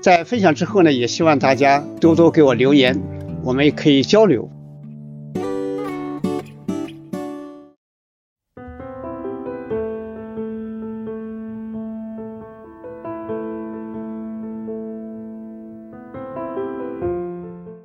[0.00, 2.98] 在分享之后呢，也希望大家多多给我留言，
[3.42, 4.48] 我们也可以交流。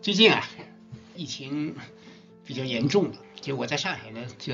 [0.01, 0.43] 最近啊，
[1.15, 1.73] 疫情
[2.45, 4.53] 比较严重了，就我在上海呢，就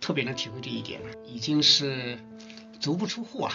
[0.00, 2.18] 特别能体会这一点，已经是
[2.78, 3.52] 足不出户啊，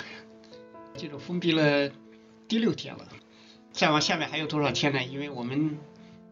[0.97, 1.91] 这种封闭了。
[2.53, 3.07] 第六天了，
[3.71, 5.03] 再往下面还有多少天呢？
[5.03, 5.79] 因为我们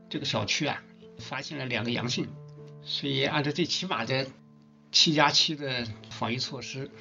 [0.08, 0.84] 这个小区啊，
[1.18, 2.28] 发现了两个阳性，
[2.84, 4.28] 所以按照最起码的
[4.92, 6.92] 七加七的防疫措施，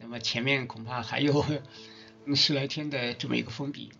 [0.00, 1.44] 那么前面恐怕还有
[2.34, 3.92] 十来天的这么一个封闭。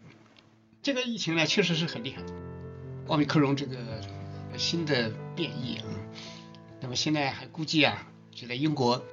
[0.80, 2.22] 这个疫情呢，确实是很厉害，
[3.08, 3.76] 奥密克戎这个
[4.56, 5.84] 新的变异啊，
[6.80, 9.04] 那么现在还估计啊，就在英国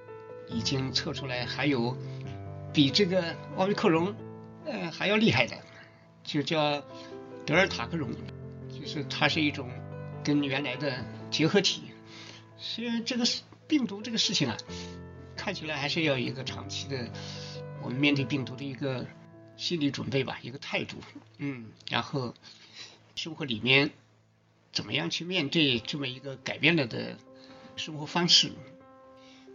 [0.47, 1.97] 已经测出来还有
[2.71, 4.15] 比这个奥密克戎。
[4.65, 5.57] 呃，还要厉害的，
[6.23, 6.81] 就叫
[7.45, 8.15] 德尔塔克戎，
[8.69, 9.69] 就是它是一种
[10.23, 11.83] 跟原来的结合体。
[12.57, 13.25] 所以这个
[13.67, 14.57] 病毒这个事情啊，
[15.35, 17.11] 看起来还是要有一个长期的，
[17.81, 19.05] 我们面对病毒的一个
[19.57, 20.97] 心理准备吧，一个态度，
[21.39, 22.33] 嗯，然后
[23.15, 23.91] 生活里面
[24.71, 27.17] 怎么样去面对这么一个改变了的
[27.75, 28.51] 生活方式。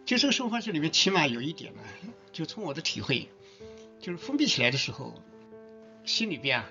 [0.05, 1.83] 就这个生活方式里面，起码有一点呢，
[2.33, 3.29] 就从我的体会。
[4.01, 5.15] 就是封闭起来的时候，
[6.05, 6.71] 心里边啊，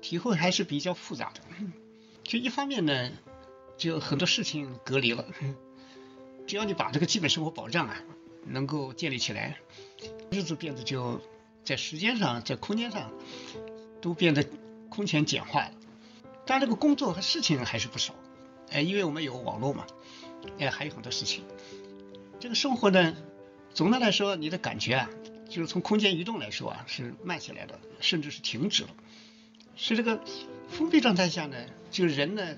[0.00, 1.40] 体会还是比较复杂的。
[2.24, 3.10] 就一方面呢，
[3.76, 5.26] 就很多事情隔离了，
[6.46, 8.02] 只要你把这个基本生活保障啊
[8.46, 9.58] 能够建立起来，
[10.30, 11.20] 日子变得就
[11.64, 13.12] 在时间上、在空间上
[14.00, 14.46] 都变得
[14.88, 15.72] 空前简化了。
[16.46, 18.14] 但这个工作和事情还是不少，
[18.70, 19.86] 哎，因为我们有网络嘛，
[20.58, 21.44] 哎，还有很多事情。
[22.40, 23.14] 这个生活呢，
[23.74, 25.10] 总的来说，你的感觉啊。
[25.52, 28.88] 就是从空间移动来说啊，是慢下来的，甚至是停止了。
[29.76, 30.24] 是这个
[30.70, 31.56] 封闭状态下呢，
[31.90, 32.56] 就人呢，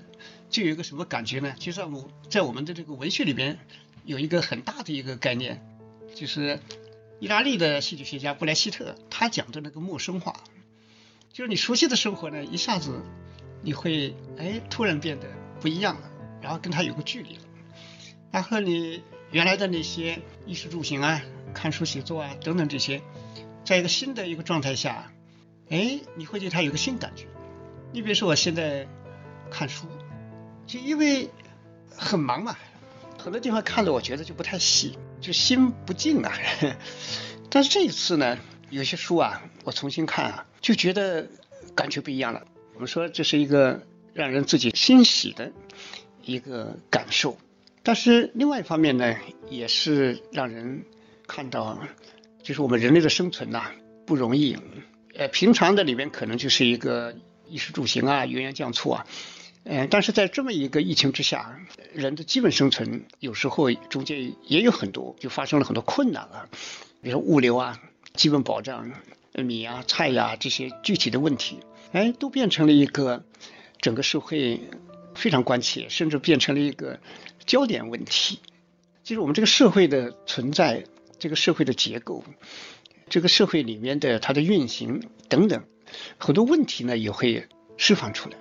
[0.49, 1.53] 就有一个什么感觉呢？
[1.59, 3.59] 就在我在我们的这个文学里边，
[4.05, 5.61] 有一个很大的一个概念，
[6.15, 6.61] 就是
[7.19, 10.41] 意大利的戏剧学家布莱希特他讲的那个陌生化，
[11.33, 13.01] 就是你熟悉的生活呢，一下子
[13.61, 15.27] 你会哎突然变得
[15.59, 16.09] 不一样了，
[16.41, 17.41] 然后跟他有个距离了，
[18.31, 21.21] 然后你原来的那些衣食住行啊。
[21.55, 23.01] 看书写作啊，等等这些，
[23.63, 25.11] 在一个新的一个状态下，
[25.69, 27.25] 哎，你会对他有个新感觉。
[27.93, 28.85] 你比如说我现在
[29.49, 29.87] 看书，
[30.67, 31.29] 就因为
[31.95, 32.57] 很忙嘛，
[33.17, 36.33] 很多地方看的我觉得就不太细，就心不静啊。
[37.49, 38.37] 但是这一次呢，
[38.69, 41.27] 有些书啊，我重新看啊，就觉得
[41.73, 42.45] 感觉不一样了。
[42.73, 43.81] 我们说这是一个
[44.13, 45.53] 让人自己欣喜的
[46.21, 47.37] 一个感受，
[47.81, 49.15] 但是另外一方面呢，
[49.49, 50.83] 也是让人。
[51.27, 51.79] 看到，
[52.43, 53.71] 就是我们人类的生存呐
[54.05, 54.57] 不容易，
[55.15, 57.15] 呃，平常的里面可能就是一个
[57.47, 59.07] 衣食住行啊，油盐酱醋啊，
[59.63, 61.59] 呃，但是在这么一个疫情之下，
[61.93, 66.47] 人的基本生存有时候中间也有很多就发生了很多困难啊，
[67.01, 67.81] 比如说物流啊，
[68.13, 68.91] 基本保障
[69.33, 71.59] 米呀、菜呀这些具体的问题，
[71.91, 73.25] 哎，都变成了一个
[73.81, 74.61] 整个社会
[75.15, 76.99] 非常关切，甚至变成了一个
[77.45, 78.39] 焦点问题，
[79.03, 80.83] 就是我们这个社会的存在。
[81.25, 82.23] 这个社会的结构，
[83.09, 85.63] 这个社会里面的它的运行等等，
[86.19, 88.37] 很多问题呢也会释放出来。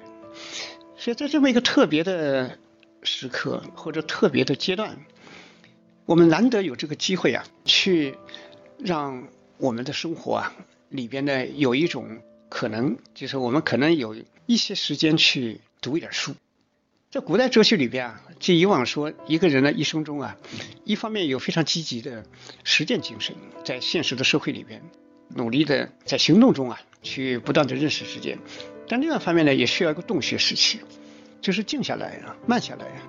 [0.99, 2.59] 所以在这么一个特别的
[3.03, 5.07] 时刻或者特别的阶段，
[6.05, 8.19] 我们难得有这个机会啊，去
[8.77, 10.55] 让我们的生活啊
[10.91, 12.21] 里边呢有一种
[12.51, 14.15] 可能，就是我们可能有
[14.45, 16.35] 一些时间去读一点书。
[17.15, 20.37] 在古代哲学里边啊，就以往说一个人的一生中啊，
[20.83, 22.25] 一方面有非常积极的
[22.65, 24.83] 实践精神，在现实的社会里边
[25.29, 28.37] 努力的在行动中啊去不断的认识世界，
[28.89, 30.81] 但另外一方面呢，也需要一个洞穴时期，
[31.41, 33.03] 就是静下来啊，慢下来啊，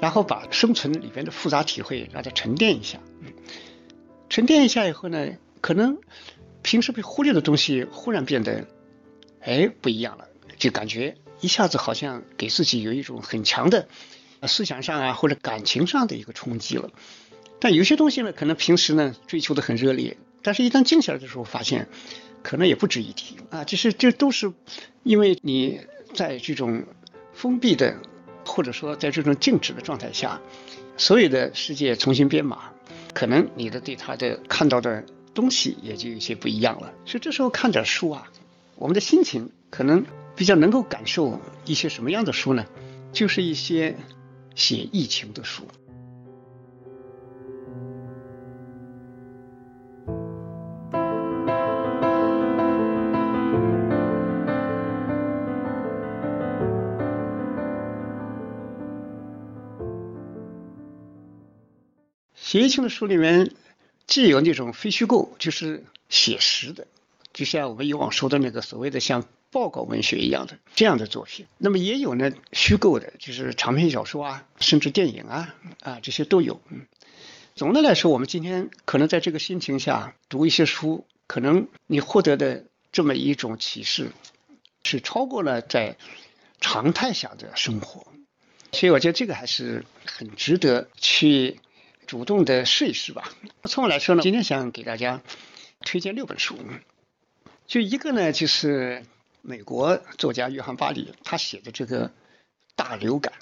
[0.00, 3.00] 然后把生存里边的复杂体会让它沉淀一下。
[4.28, 5.98] 沉淀一下以后呢，可能
[6.62, 8.68] 平时被忽略的东西忽然变得，
[9.40, 10.28] 哎，不一样了，
[10.58, 13.88] 就感觉一下子好像给自己有一种很强的
[14.46, 16.90] 思想上啊或者感情上的一个冲击了。
[17.60, 21.88] 但有些东西呢，可能平时呢追求的很热烈，但是一旦静下来的时候，发现
[22.42, 23.64] 可能也不值一提啊。
[23.64, 24.52] 这是这都是
[25.02, 25.80] 因为你
[26.14, 26.84] 在这种
[27.32, 27.96] 封闭的
[28.44, 30.40] 或者说在这种静止的状态下，
[30.96, 32.70] 所有的世界重新编码。
[33.14, 38.30] 可能你的对他的看到的东西也就有些不一样了，所以这时候看点书啊，
[38.76, 40.04] 我们的心情可能
[40.38, 42.64] 比较能够感受一些什么样的书呢？
[43.12, 43.96] 就是一些
[44.54, 45.64] 写疫情的书。
[62.36, 63.50] 写疫情的书里面，
[64.06, 66.86] 既有那种非虚构，就是写实的，
[67.32, 71.46] 就像我们以往说的那个所谓的像报告文学一样的这样的作品。
[71.58, 76.60] 那么也有呢虚构的，就是长篇小说啊，甚至电影啊，啊这些都有。
[76.70, 76.86] 嗯，
[77.54, 84.10] 总的来说，我们今天可能在这个心情下读一些书，可能你获得的这么一种启示，
[84.84, 85.96] 是超过了在
[86.60, 88.06] 常态下的生活。
[88.72, 91.60] 所以我觉得这个还是很值得去。
[92.06, 93.34] 主动的试一试吧。
[93.64, 95.20] 从我来说呢，今天想给大家
[95.84, 96.56] 推荐六本书。
[97.66, 99.04] 就一个呢，就是
[99.42, 102.12] 美国作家约翰巴里他写的这个
[102.76, 103.32] 大流感，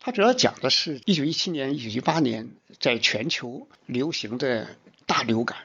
[0.00, 2.50] 他主要讲的是1917年、1918年
[2.80, 4.76] 在全球流行的
[5.06, 5.58] 大流感，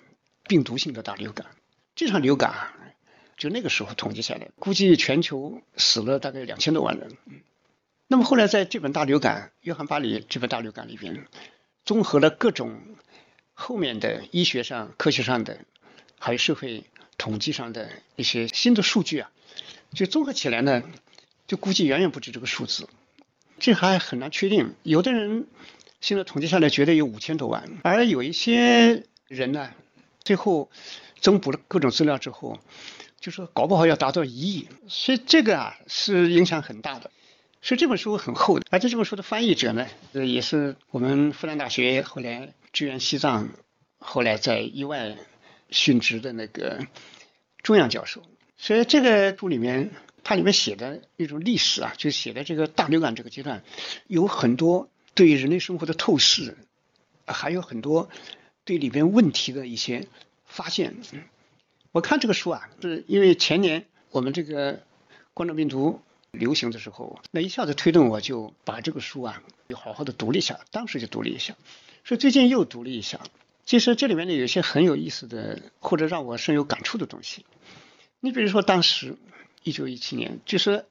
[0.48, 1.48] 病毒性的大流感。
[1.96, 2.74] 这场流感啊，
[3.38, 7.18] 就那个时候统计下来，估计全球死了大概两千多万人。
[8.08, 11.28] 那么后来在这本大流感，约翰巴里这本大流感里边。
[11.84, 12.82] 综合了各种
[13.54, 15.60] 后面的医学上、科学上的，
[16.20, 16.84] 还有社会
[17.18, 19.32] 统计上的一些新的数据啊，
[19.94, 20.84] 就综合起来呢，
[21.48, 22.88] 就估计远远不止这个数字，
[23.60, 24.76] 这还很难确定。
[24.84, 25.48] 有的人
[26.02, 29.72] 现在统计下来觉得有五千多万，而有一些人呢，
[30.24, 30.70] 最后
[31.20, 32.60] 增补了各种资料之后，
[33.20, 37.10] 就说搞不好要达到一亿，所以这个啊是影响很大的。
[37.60, 43.50] 所以这本书很厚的，而且这本书的翻译者呢，也是我们复旦大学后来支援西藏，
[43.98, 45.18] 后来在意外
[45.72, 46.86] 殉职的那个
[47.64, 48.22] 中央教授。
[48.58, 49.92] 所以这个书里面，
[50.24, 53.64] 它里面写的一种历史啊，就写的这个大流感这个阶段，
[54.08, 56.58] 有很多对人类生活的透视，
[57.26, 58.10] 还有很多
[58.66, 60.08] 对里边问题的一些
[60.46, 60.96] 发现。
[61.92, 64.84] 我看这个书啊，是因为前年我们这个
[65.34, 66.02] 冠状病毒。
[66.32, 70.60] 流行的时候，那一下子推动我就把这个书啊，又好好的读了一下。
[70.72, 71.56] 当时就读了一下，
[72.04, 73.22] 所以最近又读了一下。
[73.66, 77.46] 其实这里面呢，有些很有意思的，或者让我深有感触的东西。
[78.20, 79.16] 你比如说，当时
[79.64, 80.86] 一九一七年，就是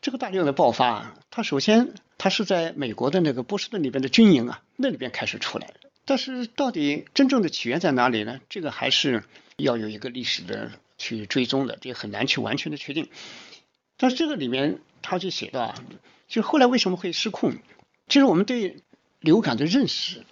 [0.00, 5.74] 这个大流感的爆发，它首先它是在美国的那个波士顿里边的军营啊，那里边开始出来的。
[6.04, 8.40] 但是到底真正的起源在哪里呢？
[8.48, 9.24] 这个还是
[9.56, 13.08] 要有一个历史的去追踪的，这很难去完全的确定。
[13.96, 15.74] 但是这个里面他就写到啊，
[16.28, 17.54] 就后来为什么会失控？
[18.08, 18.82] 其实我们对
[19.20, 20.24] 流感的认识，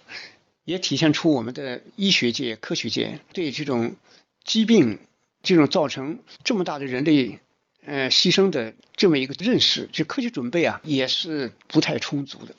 [0.63, 3.95] 也体现出我们的医学界、科学界对这种
[4.43, 4.99] 疾病、
[5.43, 7.39] 这种造成这么大的人类
[7.85, 12.55] 呃牺牲的这么一个认识，就科学准备啊也是不太充足的。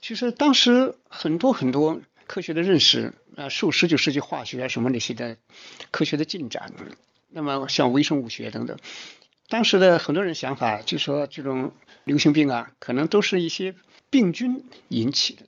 [0.00, 5.36] 其实当时很多很多科学的认识啊，受十九世纪化学啊什么那些的
[5.90, 6.72] 科学的进展，
[7.28, 8.78] 那么像微生物学等等。
[9.48, 11.72] 当时的很多人想法就说，这种
[12.04, 13.74] 流行病啊，可能都是一些
[14.08, 15.42] 病菌引起的，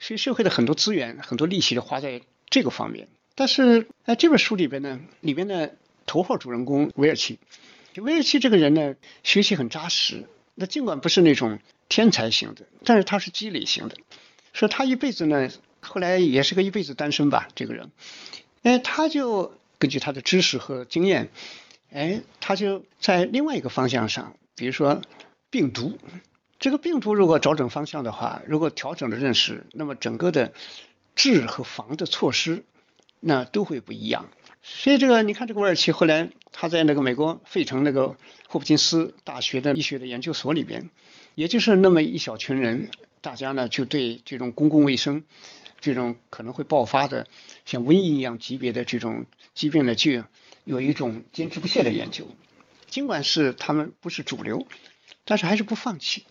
[0.00, 3.06] 所以社会的很多资源、很多力气都花在这个方面。
[3.36, 5.76] 但是在这本书里边呢，里边的
[6.06, 7.38] 头号主人公韦尔奇，
[7.96, 10.28] 韦尔奇这个人呢，学习很扎实。
[10.54, 11.58] 那尽管不是那种
[11.88, 13.96] 天才型的，但是他是积累型的。
[14.52, 17.90] 说他一辈子呢，后来也是个一辈子单身吧，这个人，
[18.62, 21.30] 哎，他就根据他的知识和经验。
[21.90, 25.00] 哎，他就在另外一个方向上，比如说
[25.48, 25.96] 病毒，
[26.58, 30.52] 这个病毒如果找准方向的话，如果调整了认识，那么整个的
[31.14, 32.64] 治和防的措施
[33.20, 34.28] 那都会不一样。
[34.66, 38.16] 所以这个你看，这个韦尔奇后来他在那个美国费城那个
[38.48, 40.88] 霍普金斯大学的医学的研究所里边，
[41.34, 42.90] 也就是那么一小群人，
[43.20, 45.22] 大家呢就对这种公共卫生
[45.80, 47.28] 这种可能会爆发的
[47.66, 50.24] 像瘟疫一样级别的这种疾病呢就。
[50.66, 52.26] 有一种坚持不懈的研究，
[52.86, 54.66] 尽管是他们不是主流，
[55.26, 56.24] 但是还是不放弃。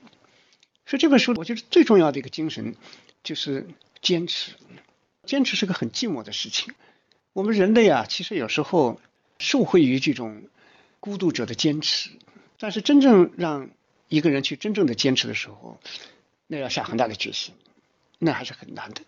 [0.88, 2.76] 所以这本书我觉得最重要的一个精神
[3.24, 3.68] 就是
[4.02, 4.54] 坚持。
[5.24, 6.74] 坚持是个很寂寞的事情。
[7.34, 9.02] 我们人类啊，其实有时候
[9.40, 10.44] 受惠于这种
[11.00, 12.12] 孤独者的坚持，
[12.60, 13.72] 但是真正让
[14.08, 15.80] 一个人去真正的坚持的时候，
[16.46, 17.56] 那要下很大的决心，
[18.20, 19.02] 那还是很难的。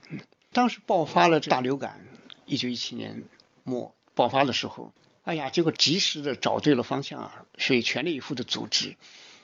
[0.51, 2.03] 当时爆发了大流感，
[2.46, 3.24] 一九一七年
[3.63, 4.91] 末爆发的时候，
[5.24, 8.96] 哎呀，结果及时的找对了方向啊，所以全力以赴的组织，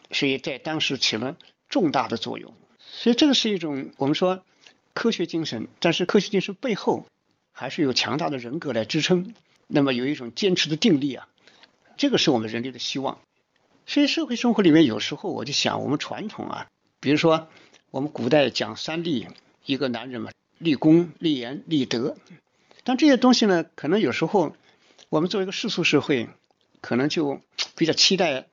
[0.09, 1.37] 所以在当时起了
[1.69, 2.51] 重大的作用。
[2.79, 4.43] 所以这个是一种我们说
[4.95, 7.05] 科学精神，但是科学精神背后
[7.61, 9.35] 还是有强大的人格来支撑。
[9.67, 11.27] 那么有一种坚持的定力啊，
[11.95, 13.19] 这个是我们人类的希望。
[13.85, 16.67] 所以社会生活里面有时候我就想，我们传统啊，
[16.99, 17.49] 比如说
[17.91, 19.27] 我们古代讲三立，
[19.63, 20.31] 一个男人嘛。
[20.57, 22.17] 立功、立言、立德，
[22.83, 24.55] 但这些东西呢，可能有时候
[25.09, 26.29] 我们作为一个世俗社会，
[26.81, 27.41] 可能就
[27.75, 28.47] 比较期待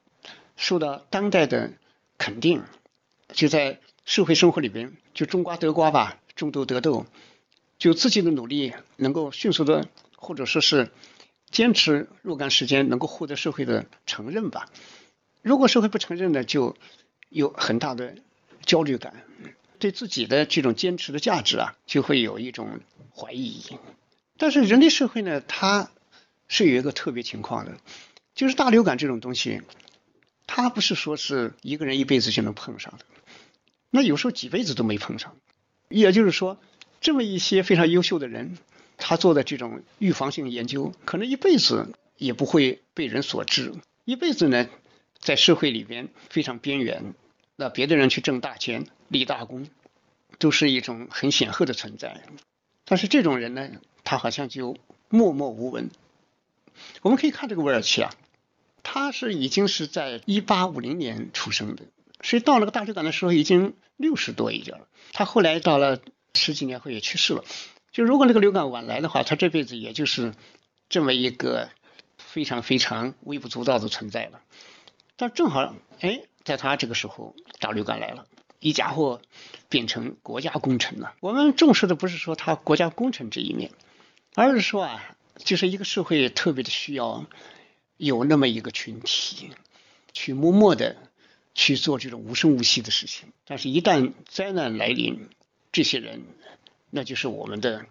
[0.57, 1.73] 受到当代的
[2.19, 2.63] 肯定，
[3.33, 7.07] 就在社会生活里边就种瓜得瓜吧，种豆得豆，
[7.79, 10.91] 就自己的努力能够迅速的，或者说是
[11.51, 14.69] 坚持若干时间，能够获得社会的承认吧。
[15.43, 16.77] 如果社会不承认呢，就
[17.29, 18.17] 有很大的
[18.65, 19.25] 焦虑感。
[19.79, 22.81] 对自己的这种坚持的价值啊，就会有一种
[23.15, 23.63] 怀疑。
[24.37, 25.93] 但是人类社会呢，它
[26.49, 27.79] 是有一个特别情况的，
[28.35, 29.63] 就是大流感这种东西，
[30.49, 33.05] 它不是说是一个人一辈子就能碰上的，
[33.91, 35.37] 那有时候几辈子都没碰上。
[35.89, 36.59] 也就是说，
[37.01, 38.59] 这么一些非常优秀的人，
[38.97, 43.73] 他做的这种预防性研究，可能一辈子也不会被人所知，
[44.05, 44.69] 一辈子呢，
[45.19, 47.15] 在社会里边非常边缘。
[47.57, 49.69] 那别的人去挣大钱、立大功，
[50.39, 52.23] 都是一种很显赫的存在。
[52.85, 53.69] 但是这种人呢，
[54.05, 54.77] 他好像就
[55.09, 55.91] 默默无闻。
[57.03, 58.15] 我们可以看这个韦尔奇啊，
[58.83, 61.83] 他是已经是在一八五零年出生的，
[62.23, 64.87] 所以到那个大流感的时候已经六十多一点了。
[65.13, 66.01] 他后来到了
[66.39, 67.45] 十几年后也去世了。
[67.93, 70.33] 就如果那个流感晚来的话，他这辈子也就是
[70.89, 71.69] 这么一个
[72.17, 74.41] 非常非常微不足道的存在了。
[75.17, 76.23] 但正好，哎。
[76.45, 78.27] 在他这个时候，大流感来了，
[78.59, 79.21] 一家伙
[79.69, 81.13] 变成国家功臣了。
[81.21, 83.71] 我们重视的不是说他国家功臣这一面，
[84.35, 87.27] 而是说啊，就是一个社会特别的需要
[87.99, 89.51] 有那么一个群体，
[90.15, 90.97] 去默默的
[91.55, 93.31] 去做这种无声无息的事情。
[93.45, 95.29] 但是，一旦灾难来临，
[95.73, 96.23] 这些人
[96.91, 97.87] 那就是我们的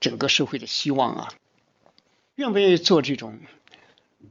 [0.00, 1.32] 整个社会的希望啊。
[2.36, 3.38] 愿不愿意做这种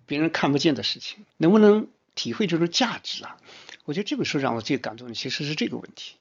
[0.05, 1.25] 别人看不见的事情？
[1.37, 3.37] 能不能体会这种价值啊？
[3.85, 6.15] 我觉得这本书让我最感动的其实是这个问题。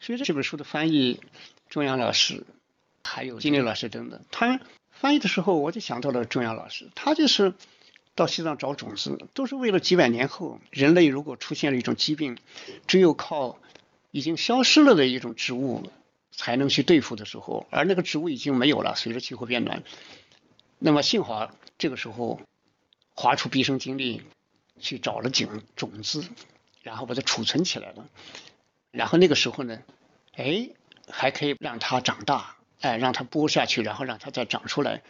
[0.00, 1.20] 所以这本书的翻译，
[1.70, 2.44] 钟阳老师，
[3.02, 7.54] 还有金立老师等等，他翻译的时候我就想到了钟阳老师，他就是
[8.14, 12.36] 到西藏找种子，都是为了几百年后人类如果出现了一种疾病，
[12.86, 13.58] 只有靠
[14.10, 15.90] 已经消失了的一种植物
[16.36, 19.82] 才能去对付的时候，而那个植物已经没有了，随着气候变暖。
[20.78, 22.40] 那么幸好这个时候
[23.14, 24.22] 花出毕生精力
[24.78, 26.24] 去找了种种子。
[26.84, 28.06] 然后把它储存起来了，
[28.90, 29.82] 然后那个时候呢，
[30.34, 30.68] 哎，
[31.08, 35.02] 还可以让它长大，哎，让它播下去，然后让它再长出来。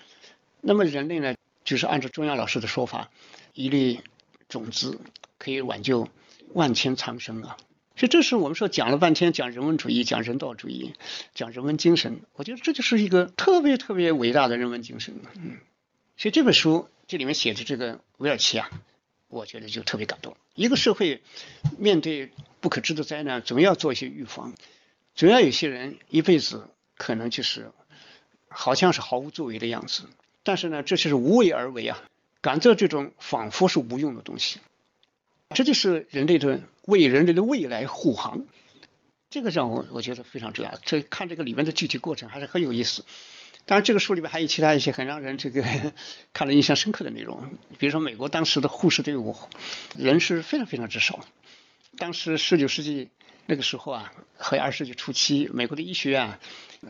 [0.61, 3.11] 那么人类呢，就是按照中央老师的说法，
[3.55, 4.03] 一粒
[4.49, 5.01] 种子
[5.37, 6.09] 可以挽救
[6.53, 7.57] 万千苍生啊。
[7.97, 10.95] 所以这是我们说讲了半天，讲人文主义，讲人道主义，
[11.35, 12.21] 讲人文精神。
[12.35, 15.15] 我觉得这就是一个特别特别伟大的人文精神。
[15.35, 15.59] 嗯，
[16.17, 18.71] 所以这本书这里面写的这个韦尔奇啊。
[19.29, 20.37] 我觉得就特别感动。
[20.55, 21.21] 一个社会
[21.77, 24.55] 面对不可知的灾难，总要做一些预防。
[25.17, 27.73] 总要有些人一辈子可能就是
[28.47, 30.05] 好像是毫无作为的样子，
[30.45, 32.01] 但是呢，这就是无为而为啊，
[32.43, 34.61] 敢做这种仿佛是无用的东西。
[35.51, 38.47] 这就是人类的为人类的未来护航。
[39.31, 40.79] 这个让我我觉得非常重要。
[40.85, 43.05] 这看这个里面的具体过程还是很有意思。
[43.67, 45.65] 当然，这个书里面还有其他一些很让人这个
[46.35, 49.35] 看了印象深刻的内容，比如说美国当时的护士队伍
[49.97, 51.25] 人是非常非常之少。
[51.97, 53.09] 当时十九世纪
[53.47, 56.39] 那个时候啊，和二十世纪初期，美国的医学院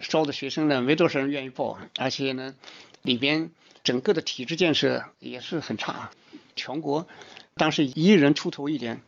[0.01, 2.55] 招的学生呢，没多少人愿意报，而且呢，
[3.03, 3.53] 里边
[3.85, 6.11] 整个的体制建设也是很差。
[6.57, 7.07] 全国
[7.55, 9.01] 当时一人出头一点，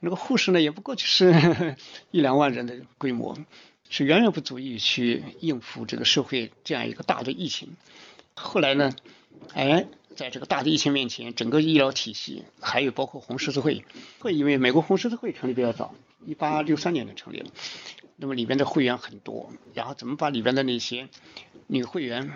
[0.00, 1.76] 那个护士呢，也不过就是
[2.10, 3.36] 一两万人的规模。
[3.94, 7.76] 是远远不足以去应付这个社会这样一个大的疫情。
[8.32, 8.90] 后来呢，
[9.52, 9.86] 哎，
[10.16, 13.84] 在这个大的疫情面前，整个医疗体系，还有包括红十字会，
[14.18, 17.50] 会因为美国红十字会成立比较早，一八六三年就成立了，
[18.16, 21.10] 那么里边的会员很多，然后怎么把里边的那些
[21.66, 22.32] 女会员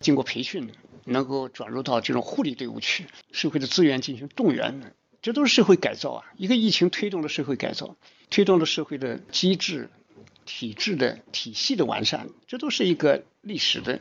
[0.00, 0.70] 经过培训，
[1.08, 6.24] 能够转入到这种护理队伍去，社会的资源进行动员，这都是社会改造啊！
[6.36, 7.96] 一个疫情推动了社会改造，
[8.30, 9.90] 推动了社会的机制、
[10.44, 14.00] 体制的体系的完善，这都是一个历史的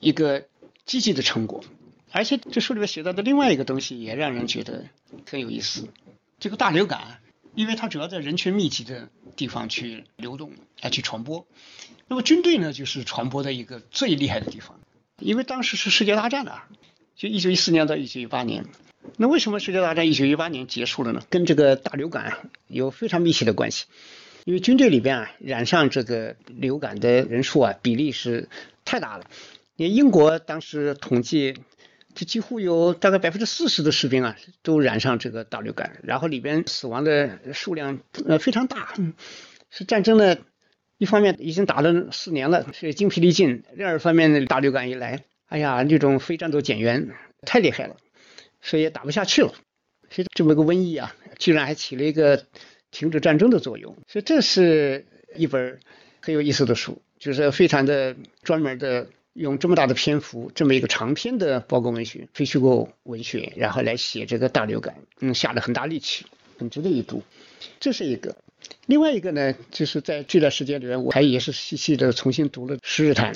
[0.00, 0.46] 一个
[0.84, 1.62] 积极的成果。
[2.10, 4.86] 而且这书里面写到的另外一个东西也让人觉得
[5.30, 5.88] 很有意思，
[6.40, 7.20] 这个大流感，
[7.54, 11.46] 因为它主要在人群密集的地方去流动来去传播，
[12.06, 14.80] 那么军队呢就是传播的一个最厉害的地方，
[15.18, 16.68] 因为当时是世界大战啊，
[17.16, 18.64] 就一九一四年到一九一八年，
[19.16, 21.22] 那为什么世界大战一九一八年结束了呢？
[21.30, 23.86] 跟这个大流感有非常密切的关系，
[24.44, 28.48] 因为军队里边啊染上这个流感的人数啊比例是
[28.84, 29.26] 太大了，
[29.76, 31.56] 你英国当时统计。
[32.14, 38.92] 这几乎有大概百分之四十的士兵啊，都染上这个大流感，然后里边死亡的数量呃非常大，
[39.70, 40.36] 是战争呢，
[40.98, 47.10] 一方面已经打了四年了，是精疲力尽；另二方面呢，大流感一来，哎呀，这种非战斗减员
[47.42, 47.96] 太厉害了，
[48.60, 49.54] 所以也打不下去了。
[50.10, 52.44] 所以这么个瘟疫啊，居然还起了一个
[52.90, 53.96] 停止战争的作用。
[54.06, 55.80] 所以这是一本
[56.20, 59.06] 很有意思的书，就是非常的专门的。
[59.34, 66.26] 用这么大的篇幅，这么一个长篇的报告文学、非虚构文学，然后来写这个大流感，嗯，下了很大力气，
[66.58, 67.22] 很值得一读。
[67.78, 68.34] 这是一个。
[68.86, 73.34] 另外一个呢，就是在这段时间里面，我还也是细细的重新读了《十日谈》，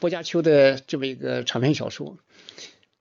[0.00, 2.18] 薄伽丘的这么一个长篇小说，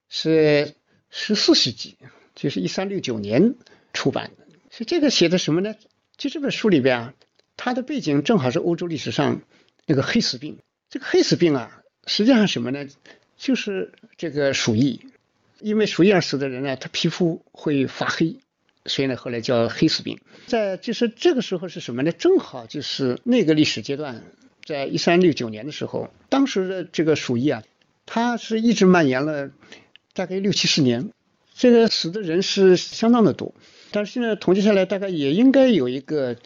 [0.09, 0.73] 是
[1.09, 1.97] 十四世纪，
[2.35, 3.55] 就是一三六九年
[3.93, 4.45] 出版的。
[4.69, 5.75] 是这个写的什么呢？
[6.17, 7.13] 就这本书里边啊，
[7.55, 9.41] 它的背景正好是欧洲历史上
[9.85, 10.57] 那个黑死病。
[10.89, 11.81] 这个黑死病啊。
[12.09, 12.87] 实际上什么呢？
[13.37, 15.01] 就是这个鼠疫，
[15.59, 18.37] 因为鼠疫而死的人呢，他皮肤会发黑，
[18.87, 20.19] 所以呢后来叫黑死病。
[20.47, 22.11] 在就是这个时候是什么呢？
[22.11, 24.23] 正好就是那个历史阶段，
[24.65, 27.63] 在一三六九年的时候，当时的这个鼠疫啊，
[28.05, 29.51] 它是一直蔓延了
[30.13, 31.11] 大概六七十年，
[31.53, 33.53] 这个死的人是相当的多，
[33.91, 36.37] 但是现在统计下来大概也应该有一个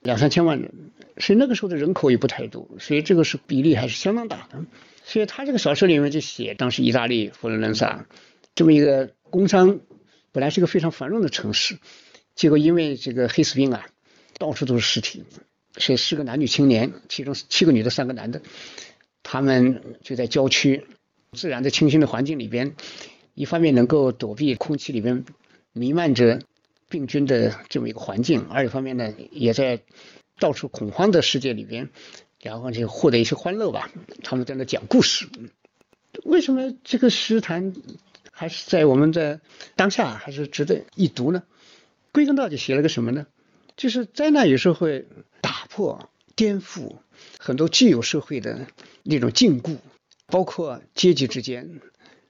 [0.00, 0.72] 两三千万人，
[1.18, 4.64] 所以那个时候的人口也不太多，所以这个是比例还是相当大的。
[5.02, 8.06] 所以他这个小说里面就写，当时意大利佛罗伦萨
[8.54, 9.80] 这么一个工商，
[10.32, 11.78] 本来是个非常繁荣的城市，
[12.34, 13.86] 结果因为这个黑死病啊，
[14.38, 15.24] 到处都是尸体，
[15.76, 18.42] 所以四个男女青年，其中七个女的，三个男的，
[19.22, 20.86] 他们就在郊区
[21.32, 22.74] 自然的清新的环境里边，
[23.34, 25.24] 一方面能够躲避空气里边
[25.72, 26.40] 弥漫着
[26.88, 29.80] 病菌的这么一个环境，二一方面呢，也在
[30.38, 31.90] 到处恐慌的世界里边。
[32.42, 33.90] 然后就获得一些欢乐吧。
[34.22, 35.28] 他们在那讲故事。
[36.24, 37.74] 为什么这个诗坛
[38.40, 39.42] 还是在我们的
[39.76, 41.42] 当下还是值得一读呢？
[42.10, 43.26] 归根到底写了个什么呢？
[43.76, 45.06] 就是灾难有时候会
[45.42, 46.94] 打破、颠覆
[47.38, 48.66] 很多既有社会的
[49.02, 49.76] 那种禁锢，
[50.24, 51.82] 包括阶级之间，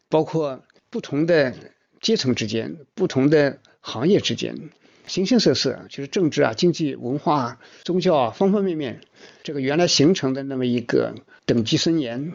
[0.08, 1.54] 包括不同的
[2.00, 4.70] 阶层之间、不同的行业之间。
[5.06, 9.00] 形形色色，就是政治啊、经济、文化、宗教啊，方方面面，
[9.44, 11.14] 这个原来形成的那么一个
[11.46, 12.32] 等级森严，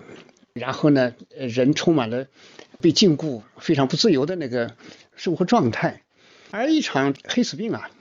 [0.55, 2.27] 然后呢，人充满了
[2.79, 4.75] 被禁锢、非常不自由的那个
[5.17, 6.01] 生活状态。
[6.49, 7.91] 而一场黑死病啊，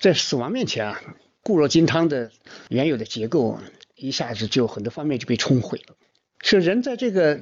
[0.00, 1.00] 在死亡面前啊，
[1.44, 2.32] 固若金汤的
[2.68, 3.60] 原有的结构，
[3.94, 5.94] 一下子就很多方面就被冲毁了。
[6.42, 7.40] 是人在这个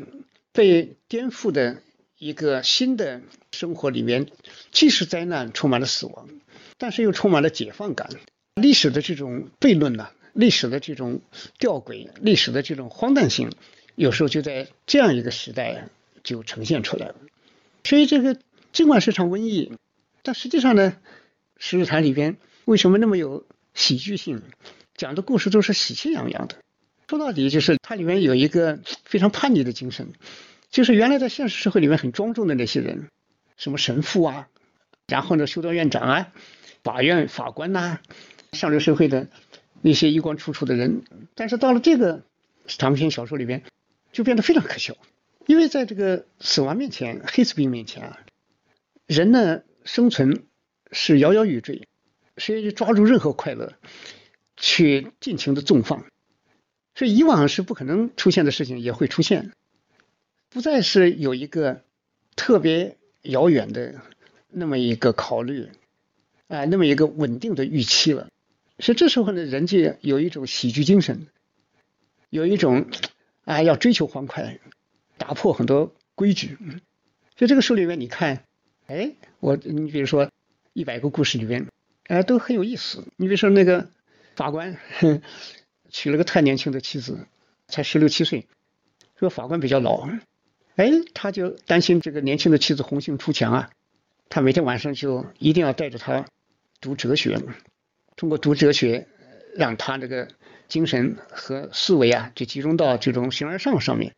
[0.52, 1.82] 被颠覆的
[2.18, 4.26] 一个新的生活里面，
[4.70, 6.28] 既是灾难，充满了死亡。
[6.76, 8.10] 但是又充满了解放感。
[8.54, 11.22] 历史的这种悖论呢，历史的这种
[11.58, 13.50] 吊诡，历史的这种荒诞性，
[13.98, 15.88] 有时候就在这样一个时代
[16.22, 17.16] 就呈现出来了。
[17.82, 18.38] 所以这个
[18.72, 19.72] 尽管是场瘟疫，
[20.22, 20.92] 但实际上呢，
[21.58, 24.42] 《十日谈》里边为什么那么有喜剧性？
[24.94, 26.56] 讲的故事都是喜气洋洋的。
[27.08, 30.12] 说到底就是它里面有一个非常叛逆的精神，
[30.70, 33.08] 就是原来在现实社会里面很庄重的那些人，
[33.56, 34.48] 什么神父啊，
[35.08, 36.32] 然后呢修道院长啊。
[36.84, 37.98] 法院法官呐，
[38.52, 39.28] 上流社会的
[39.82, 41.02] 那些衣冠楚楚的人，
[41.34, 42.22] 但是到了这个
[42.66, 43.64] 长篇小说里边，
[44.18, 44.96] 就变得非常可笑。
[45.46, 48.18] 因为在这个死亡面前、黑死病面前啊，
[49.06, 50.42] 人呢生存
[50.90, 51.86] 是摇摇欲坠，
[52.36, 53.74] 所以就抓住任何快乐
[54.56, 56.04] 去尽情的纵放。
[56.96, 59.52] 所以以往是不可能出现的事情也会出现，
[60.48, 61.84] 不再是有一个
[62.34, 64.00] 特别遥远的
[64.48, 65.68] 那么一个考虑。
[66.48, 68.30] 啊，那么一个稳定的预期了，
[68.78, 71.26] 所以这时候呢，人就有一种喜剧精神，
[72.30, 72.86] 有一种
[73.48, 74.58] 啊要追求欢快，
[75.16, 76.58] 打破很多规矩。
[77.34, 78.44] 所以这个书里面，你看，
[78.86, 80.30] 哎，我你比如说
[80.74, 81.66] 一百个故事里边，
[82.04, 83.06] 哎，都很有意思。
[83.16, 83.88] 你比如说那个
[84.36, 84.76] 法官
[85.88, 87.26] 娶了个太年轻的妻子，
[87.68, 88.46] 才十六七岁，
[89.16, 90.06] 这个法官比较老，
[90.76, 93.70] 哎，他就担心这个年轻的妻子红杏出墙啊。
[94.28, 96.26] 他每天晚上就一定要带着他
[96.82, 97.40] 读哲学，
[98.14, 99.08] 通过读哲学，
[99.54, 100.28] 让他这个
[100.68, 104.14] 精神和思维啊，就集中到这种形而上上面，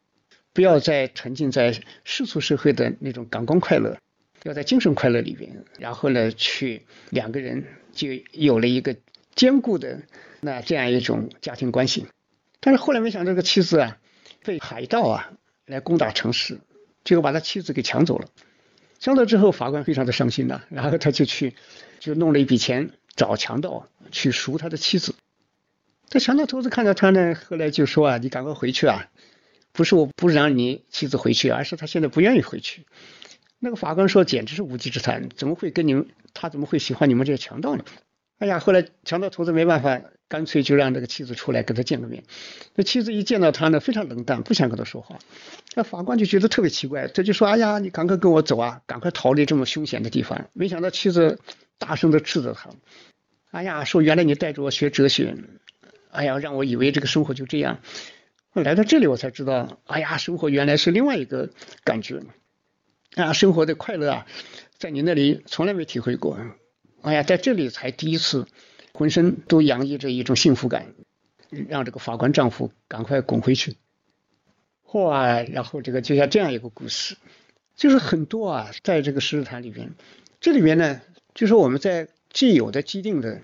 [0.52, 3.96] 不要再沉浸在世俗社会的那种感官快乐，
[4.42, 8.96] 要在精神快乐里边，然后呢，去两个人就有了一个
[9.34, 10.02] 坚固的
[10.40, 12.06] 那这样一种家庭关系。
[12.58, 13.98] 但是后来没想，这个妻子啊，
[14.44, 15.32] 被海盗啊
[15.66, 16.58] 来攻打城市，
[17.04, 18.28] 结果把他妻子给抢走了。
[18.98, 21.54] 抢走之后，法官非常的伤心呐，然后他就去，
[22.00, 25.14] 就弄了一笔钱找强盗去赎他的妻子。
[26.10, 29.08] 这强盗头子看到他呢，后来就说啊：“你赶快回去啊！
[29.70, 32.84] 不是我不让你妻子回去，而是他现在不愿意回去。”
[33.60, 36.08] 那个法官说：“简直是无稽之谈，怎么会跟你们？
[36.34, 37.84] 他怎么会喜欢你们这些强盗呢？”
[38.38, 42.24] 哎呀，后来强盗头子没办法，干脆就让这个妻子出来跟他见个面。
[42.74, 45.20] 那妻子一见到他呢，非常冷淡，不想跟他说话。
[45.76, 51.38] 那法官就觉得特别奇怪，他就说：“哎呀，你赶快跟我走啊，赶快逃离这么凶险的地方。”没想到妻子
[51.78, 52.70] 大声的斥责他
[53.52, 55.36] ：“哎呀，说原来你带着我学哲学，
[56.10, 57.80] 哎呀，让我以为这个生活就这样。
[58.52, 61.50] 来到这里我才知道，哎呀，生活原来是另外一个
[61.84, 62.22] 感觉。
[63.14, 64.26] 啊，生活的快乐啊，
[64.78, 66.38] 在你那里从来没体会过。”
[67.02, 68.46] 哎呀，在这里才第一次，
[68.92, 70.94] 浑身都洋溢着一种幸福感，
[71.68, 73.76] 让这个法官丈夫赶快滚回去。
[74.92, 77.16] 哇，然后这个就像这样一个故事，
[77.74, 79.92] 就是很多啊，在这个石日谈里边，
[80.40, 81.00] 这里边呢，
[81.32, 83.42] 就是我们在既有的既定的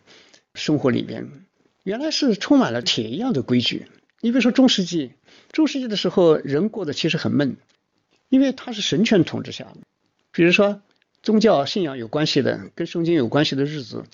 [0.54, 1.45] 生活里边，
[1.86, 3.86] 原来是充满了铁一样的规矩。
[4.20, 5.12] 你比如说中世纪，
[5.52, 7.56] 中世纪的时候人过得其实很闷，
[8.28, 9.72] 因为他是神权统治下，
[10.32, 10.82] 比如说。
[11.22, 14.04] 宗教信仰有关系的，跟圣经有关系的日子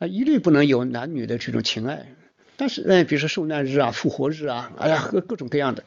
[0.00, 2.16] 啊，一律不能有男女的这种情爱。
[2.56, 5.84] 但是，哎，比如说受难日啊、复活日啊，哎呀，和各种各样的，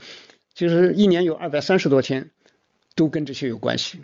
[0.54, 2.30] 就是一年有二百三十多天，
[2.96, 4.00] 都跟这些有关系。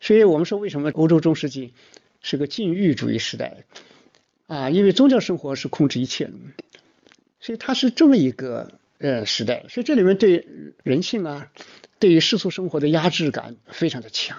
[0.00, 1.72] 所以我们说，为什么欧洲中世纪
[2.20, 3.64] 是个禁欲主义时代
[4.52, 4.70] 啊？
[4.70, 6.32] 因为宗教生活是控制一切的，
[7.40, 9.64] 所以它是这么一个呃时代。
[9.68, 10.46] 所以这里面对
[10.82, 11.50] 人性啊，
[11.98, 14.38] 对于世俗生活的压制感非常的强。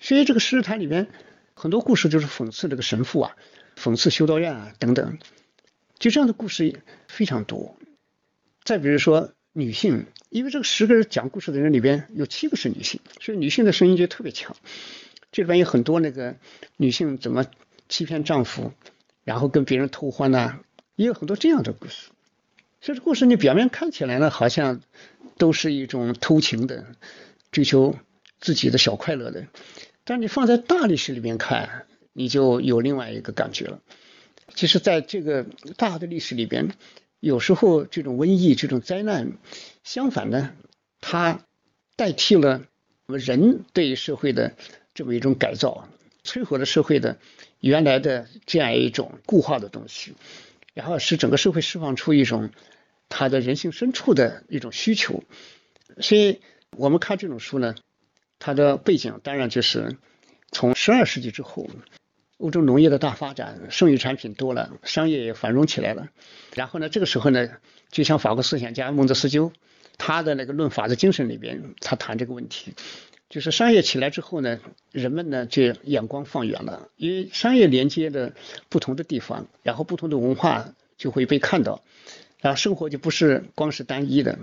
[0.00, 1.08] 所以这个《诗坛》里面
[1.54, 3.36] 很多故事就是讽刺这个神父啊，
[3.76, 5.18] 讽刺修道院啊等等，
[5.98, 7.76] 就这样的故事非常多。
[8.64, 14.56] 再比如说女性，因为这个十个人讲故事的人里边有七个是女性，所以女性的声音就特别强。
[15.30, 16.36] 这里边有很多那个
[16.76, 17.46] 女性怎么
[17.88, 18.72] 欺骗丈夫，
[19.24, 20.60] 然后跟别人偷欢呐，
[20.96, 22.08] 也有很多这样的故事。
[22.80, 24.80] 所以这故事你表面看起来呢，好像
[25.38, 26.84] 都是一种偷情的，
[27.50, 27.96] 追求
[28.40, 29.46] 自己的小快乐的。
[30.04, 33.80] 但你放在大历史里面看，你就有另外一个感觉了。
[34.54, 36.74] 其实，在这个大的历史里边，
[37.20, 39.32] 有时候这种瘟疫、这种灾难，
[39.84, 40.52] 相反呢，
[41.00, 41.40] 它
[41.94, 42.64] 代替了
[43.06, 44.54] 我们人对社会的
[44.92, 45.88] 这么一种改造，
[46.24, 47.18] 摧毁了社会的
[47.62, 50.12] 原来的这样一种固化的东西，
[50.74, 52.50] 然后使整个社会释放出一种
[53.08, 55.24] 它的人性深处的一种需求。
[55.98, 56.42] 所以
[56.76, 57.74] 我们看这种书呢。
[58.44, 59.98] 它的背景当然就是
[60.50, 61.70] 从十二世纪之后，
[62.38, 66.08] 欧洲农业的大发展，剩余产品多了，商业也繁荣起来了。
[66.56, 67.50] 然后呢，这个时候呢，
[67.92, 69.52] 就像法国思想家孟德斯鸠，
[69.96, 72.74] 他的那个论法的精神里边，他谈这个问题，
[73.32, 78.34] 就是商业起来之后呢，人们呢就眼光放远了，因为商业连接的
[78.68, 81.82] 不同的地方，然后不同的文化就会被看到，
[82.40, 84.38] 然后，生活就不是光是单一的，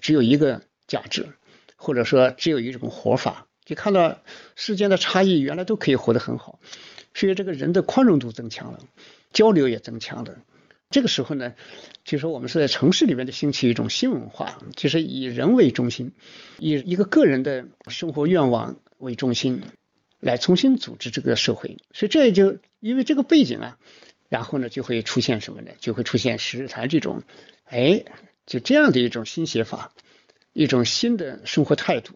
[0.00, 1.26] 只有一个价值。
[1.80, 4.18] 或者说只有一种活法，就看到
[4.56, 6.58] 世间的差异，原来都可以活得很好，
[7.14, 8.80] 所以这个人的宽容度增强了，
[9.32, 10.38] 交流也增强了。
[10.90, 11.54] 这个时候呢，
[12.04, 16.12] 就说我们是在城市里面的兴起一种新文化，就是以人为中心，
[16.58, 19.62] 以一个个人的生活愿望为中心，
[20.20, 21.76] 来重新组织这个社会。
[21.92, 23.78] 所以这也就因为这个背景啊，
[24.28, 25.70] 然后呢就会出现什么呢？
[25.80, 27.22] 就会出现石日谈这种，
[27.64, 28.04] 哎，
[28.46, 29.92] 就这样的一种新写法。
[30.54, 32.14] 一种新的生活态度，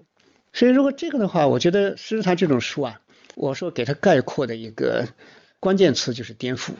[0.52, 3.00] 所以如果这个的话，我觉得《诗谈》这种书啊，
[3.36, 5.06] 我说给它概括的一个
[5.60, 6.72] 关键词就是颠覆。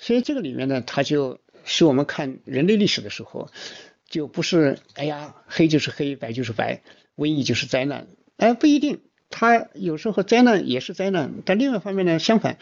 [0.00, 3.50] 所以这个里面呢，它就使我们看人类历史的时候，
[4.08, 6.82] 就不是哎呀黑就是黑，白就是白，
[7.16, 8.06] 瘟疫就是灾难，
[8.36, 12.58] 哎不一定，它有时候灾难也是灾难，但另外一方面呢，相反，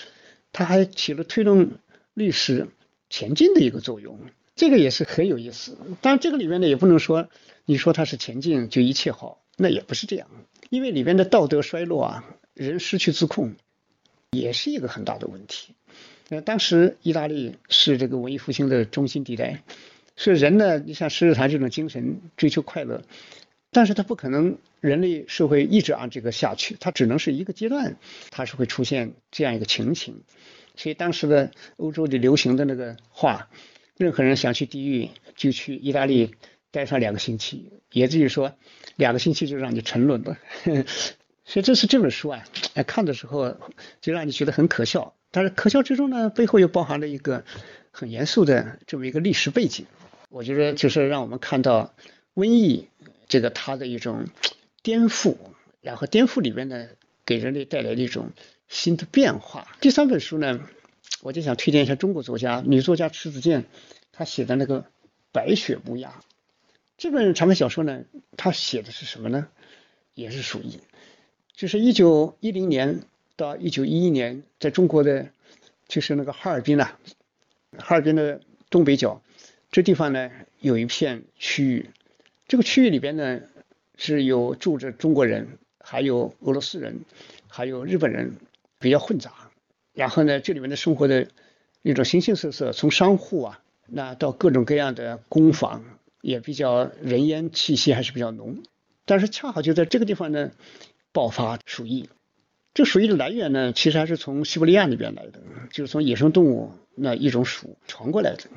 [0.52, 1.72] 它还起了推动
[2.14, 2.68] 历史
[3.10, 4.18] 前进的一个作用。
[4.56, 7.28] 这个也是很有意思，当然这个里面呢也不能说
[7.66, 10.28] 你说它是前进就一切好，那也不是这样，
[10.70, 13.54] 因为里面的道德衰落啊，人失去自控，
[14.30, 15.74] 也是一个很大的问题。
[16.28, 19.62] 那当时意大利是这个文艺复兴的中心地带，
[20.16, 23.02] 所以人呢，你像施日谈这种精神追求快乐，
[23.70, 27.96] 但是他不可能人类社会一直按这个下去，它只能是一个阶段，
[28.30, 30.22] 它是会出现这样一个情形。
[30.74, 33.48] 所以当时的欧洲的流行的那个话，
[33.96, 36.34] 任何人想去地狱就去意大利
[36.70, 38.52] 待上两个星期，也就是说
[38.96, 40.36] 两个星期就让你沉沦了。
[41.44, 42.44] 所以这是这本书啊，
[42.86, 43.56] 看的时候
[44.00, 47.44] 就让你觉得很可笑，但是可笑之中呢，背后又包含了一个
[47.90, 49.84] 很严肃的这么一个历史背景。
[50.30, 51.94] 我觉得就是让我们看到
[52.34, 52.88] 瘟疫
[53.28, 54.28] 这个它的一种
[54.82, 55.36] 颠覆，
[55.82, 56.86] 然后颠覆里边呢，
[57.26, 58.30] 给人类带来的一种
[58.66, 59.76] 新的变化。
[59.82, 60.58] 第三本书呢，
[61.20, 63.66] 我就想推荐一下中国作家女作家迟子建，
[64.12, 64.80] 她写的那个
[65.32, 66.08] 《白雪乌鸦》
[66.96, 68.04] 这本长篇小说呢，
[68.38, 69.48] 她写的是什么呢？
[70.14, 70.80] 也是鼠疫。
[71.54, 73.02] 就是一九一零年
[73.36, 75.28] 到一九一一年，在中国的，
[75.88, 76.92] 就是那个哈尔滨呐，
[77.78, 79.22] 哈尔滨的东北角，
[79.70, 81.90] 这地方呢有一片区域，
[82.48, 83.40] 这个区域里边呢
[83.96, 87.00] 是有住着中国人，还有俄罗斯人，
[87.48, 88.36] 还有日本人，
[88.78, 89.32] 比较混杂。
[89.92, 91.28] 然后呢，这里面的生活的
[91.82, 95.84] 一种形形色色，从商户啊，那到各种各样的工坊，
[96.22, 98.62] 也比较人烟气息还是比较浓。
[99.04, 100.50] 但是恰好就在这个地方呢。
[101.12, 102.10] 爆发鼠疫，
[102.76, 108.50] 这鼠疫的来源呢，其实还是从西伯利亚那边来的，就是从野生动物那一种鼠传过来的。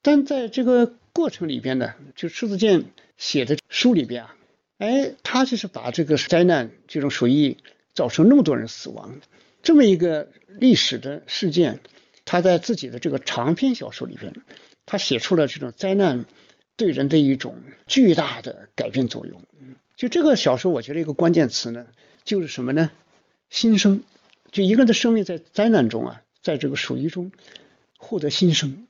[0.00, 2.84] 但在这个过程里边呢，就赤子健
[3.16, 4.36] 写的书里边啊，
[4.78, 7.56] 哎，他就是把这个灾难，这种鼠疫
[7.94, 9.18] 造成那么多人死亡
[9.64, 11.80] 这么一个历史的事件，
[12.24, 14.34] 他在自己的这个长篇小说里边，
[14.86, 16.26] 他写出了这种灾难
[16.76, 17.56] 对人的一种
[17.88, 19.42] 巨大的改变作用。
[19.96, 21.86] 就这个小说，我觉得一个关键词呢。
[22.24, 22.90] 就是什么呢？
[23.54, 24.02] 新生，
[24.50, 27.30] 就一个人的生命在灾难中啊，在这个鼠疫中
[27.96, 28.88] 获得新生。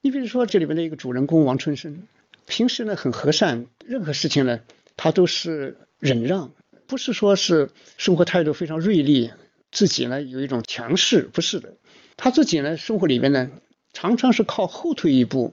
[0.00, 2.08] 你比如说这里边的一个主人公王春生，
[2.46, 4.60] 平时呢很和善，任何事情呢
[4.96, 6.54] 他都是忍让，
[6.86, 9.30] 不是说是生活态度非常锐利，
[9.70, 11.74] 自己呢有一种强势，不是的。
[12.16, 13.50] 他自己呢生活里面呢
[13.92, 15.52] 常常是靠后退一步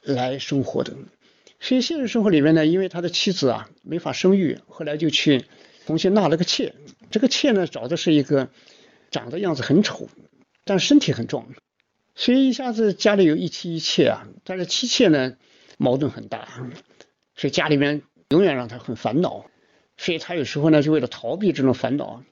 [0.00, 0.94] 来生活的。
[1.58, 5.44] 所以现实生活里面呢，因为他的妻子啊没法生育，后来就去。
[5.90, 6.72] 重新纳了个妾，
[7.10, 8.48] 这个妾呢找的是一个
[9.10, 10.08] 长得样子很丑，
[10.64, 11.48] 但身体很壮，
[12.14, 15.34] 所以一下子家里有一妻一妾啊，但是妻妾呢
[15.78, 16.46] 矛盾很大，
[17.34, 19.46] 所以家里面永远让他很烦恼，
[19.96, 22.22] 所以他有时候呢就为了逃避这种烦恼，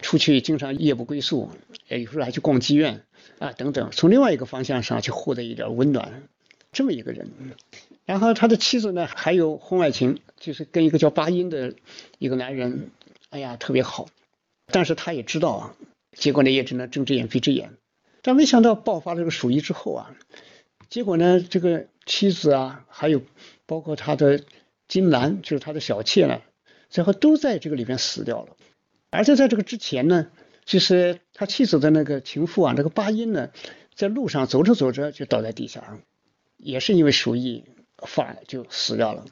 [0.00, 1.50] 出去经常夜不归宿，
[1.88, 3.06] 哎有时候还去逛妓院
[3.38, 6.28] 啊等等，从另外一个方向上去获得一点温暖，
[6.70, 7.30] 这么一个人。
[8.04, 11.72] 然后他的妻子呢还有婚外情，就是跟一个叫巴音的
[12.18, 12.90] 一个男人。
[13.30, 14.08] 哎呀，特别好，
[14.66, 15.76] 但是他也知道啊，
[16.12, 17.72] 结果呢也只能睁只眼闭只眼。
[18.22, 20.16] 但没想到爆发了这个鼠疫之后啊，
[20.88, 23.22] 结果呢这个妻子啊，还有
[23.66, 24.42] 包括他的
[24.88, 26.40] 金兰，就是他的小妾呢，
[26.88, 28.56] 最后都在这个里面死掉了。
[29.10, 30.28] 而且在这个之前呢，
[30.64, 33.50] 就是他妻子的那个情妇啊，那个巴音呢，
[33.94, 35.98] 在路上走着走着就倒在地下，
[36.56, 37.64] 也是因为鼠疫
[37.98, 39.26] 发就死掉了。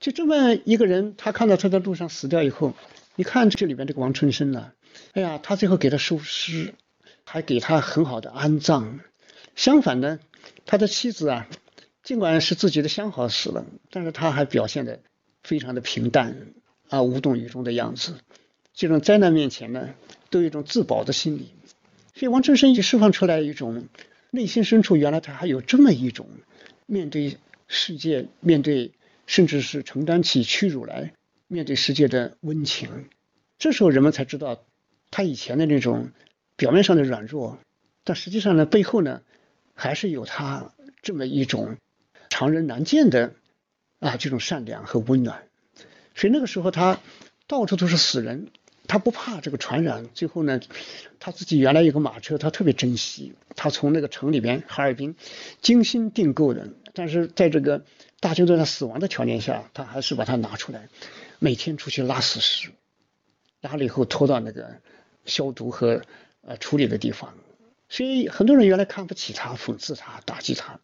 [0.00, 2.74] 就这么一个人，他看到他在路上死掉以后。
[3.14, 4.72] 你看这里边这个王春生呢，
[5.12, 6.74] 哎呀，他最后给他收尸，
[7.24, 9.00] 还给他很好的安葬。
[9.54, 10.18] 相反呢，
[10.64, 11.46] 他的妻子啊，
[12.02, 15.00] 尽管是自己的相好死了，但是他还表现的
[15.42, 16.46] 非常的平淡
[16.88, 18.16] 啊，无动于衷的样子。
[18.72, 19.90] 这种灾难面前呢，
[20.30, 21.52] 都有一种自保的心理。
[22.14, 23.88] 所以王春生就释放出来一种
[24.30, 26.26] 内心深处，原来他还有这么一种
[26.86, 27.36] 面对
[27.68, 28.92] 世界，面对
[29.26, 31.12] 甚至是承担起屈辱来。
[31.52, 33.10] 面对世界的温情，
[33.58, 34.64] 这时候人们才知道
[35.10, 36.10] 他以前的那种
[36.56, 37.58] 表面上的软弱，
[38.04, 39.20] 但实际上呢，背后呢
[39.74, 41.76] 还是有他这么一种
[42.30, 43.34] 常人难见的
[44.00, 45.42] 啊这种善良和温暖。
[46.14, 47.00] 所以那个时候他
[47.46, 48.48] 到处都是死人，
[48.88, 50.08] 他不怕这个传染。
[50.14, 50.58] 最后呢，
[51.20, 55.16] 他自己原来有个马车，他特别珍惜，他从那个城里边哈尔滨
[55.60, 57.84] 精心订购的，但是在这个
[58.20, 60.88] 大军都在死亡的条件下，他还是把它拿出来。
[61.42, 62.70] 每天出去拉死尸，
[63.60, 64.80] 拉了以后拖到那个
[65.24, 66.02] 消毒和
[66.42, 67.34] 呃处理的地方，
[67.88, 70.78] 所以很多人原来看不起他、讽刺他、打击他，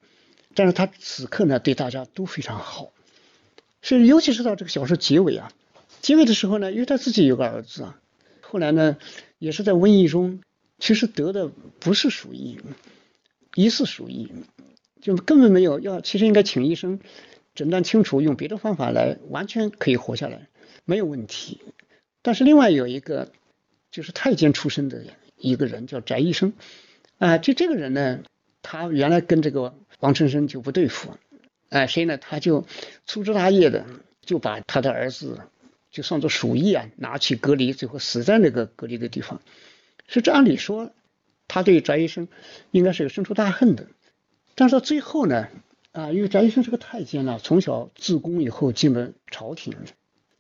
[0.57, 2.93] 但是他此刻呢对大家都非常好，
[3.83, 5.53] 所以尤其是到这个小说结尾啊，
[6.03, 8.01] 结尾的时候呢，因为他自己有个儿子啊，
[8.41, 8.97] 后来呢
[9.39, 10.41] 也是在瘟疫中，
[10.81, 11.47] 其实得的
[11.79, 12.59] 不是鼠疫，
[13.55, 14.33] 疑似鼠疫，
[15.01, 16.99] 就根本没有要，其实应该请医生。
[17.59, 20.47] 诊断清楚，用别的方法来，完全可以活下来，
[20.85, 21.61] 没有问题。
[22.23, 23.33] 但是另外有一个，
[23.91, 25.03] 就是太监出身的
[25.37, 26.53] 一个人叫翟医生，
[27.19, 28.21] 啊，就这个人呢，
[28.63, 31.19] 他原来跟这个王春生就不对付，
[31.69, 32.65] 哎，所以呢，他就
[33.07, 33.87] 粗枝大叶的
[34.21, 35.41] 就把他的儿子
[35.91, 39.43] 就算作鼠疫啊，拿去隔离，最后死在那个隔离的地方。
[40.07, 40.93] 是这按理说，
[41.49, 42.29] 他对翟医生
[42.71, 43.89] 应该是有深仇大恨的。
[44.55, 45.49] 但是到最后呢，
[45.93, 49.75] 啊，因为翟医生是个太监呢，从小自宫以后进了朝廷，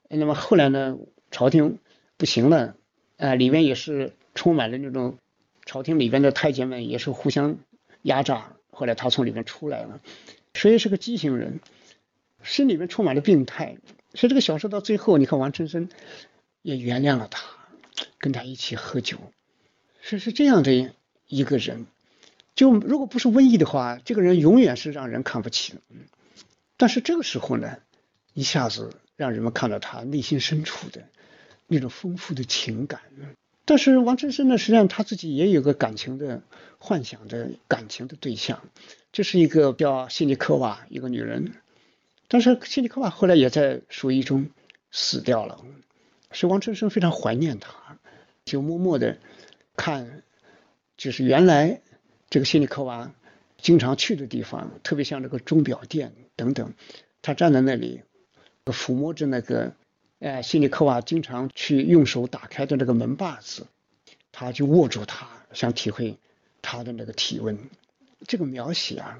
[0.08, 0.96] 那么后来呢，
[1.30, 1.78] 朝廷
[2.16, 2.76] 不行了，
[3.16, 5.18] 啊，里面也是充满了那种
[5.64, 7.58] 朝廷里边的太监们也是互相
[8.02, 10.00] 压榨，后来他从里面出来了，
[10.54, 11.60] 所以是个畸形人。
[12.44, 13.78] 心里面充满了病态，
[14.14, 15.88] 所以这个小说到最后，你看王春生
[16.62, 17.44] 也原谅了他，
[18.18, 19.18] 跟他一起喝酒，
[20.00, 20.94] 是是这样的
[21.26, 21.86] 一个人。
[22.58, 25.78] 就如果不是瘟疫的话，这个人永远是让人看不起的。
[26.76, 27.76] 但是这个时候呢，
[28.34, 31.04] 一下子让人们看到他内心深处的
[31.68, 33.00] 那种丰富的情感。
[33.64, 36.42] 但是王春生呢，实际上他自己也有个感情的
[36.78, 38.64] 幻想的感情的对象，
[39.12, 41.52] 这是一个叫谢尼科娃一个女人。
[42.26, 44.50] 但是谢尼科娃后来也在鼠疫中
[44.90, 45.64] 死掉了，
[46.32, 48.00] 所以王春生非常怀念他，
[48.44, 49.18] 就默默的
[49.76, 50.24] 看，
[50.96, 51.82] 就是原来
[52.30, 53.12] 这个谢尼科娃
[53.56, 56.72] 经常去的地方，特别像这个钟表店等等，
[57.22, 58.02] 他站在那里，
[58.64, 59.74] 抚摸着那个，
[60.20, 63.66] 哎，谢尼科娃经常去用手打开的那个门把子，
[64.32, 66.16] 他就握住它，想体会
[66.62, 67.58] 他的那个体温。
[68.26, 69.18] 这个描写啊，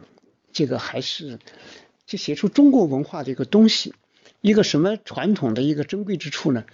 [0.53, 1.39] 这个还是。
[2.07, 3.93] 就写出中国文化的一个东西，
[4.41, 6.65] 一个什么传统的一个珍贵之处呢？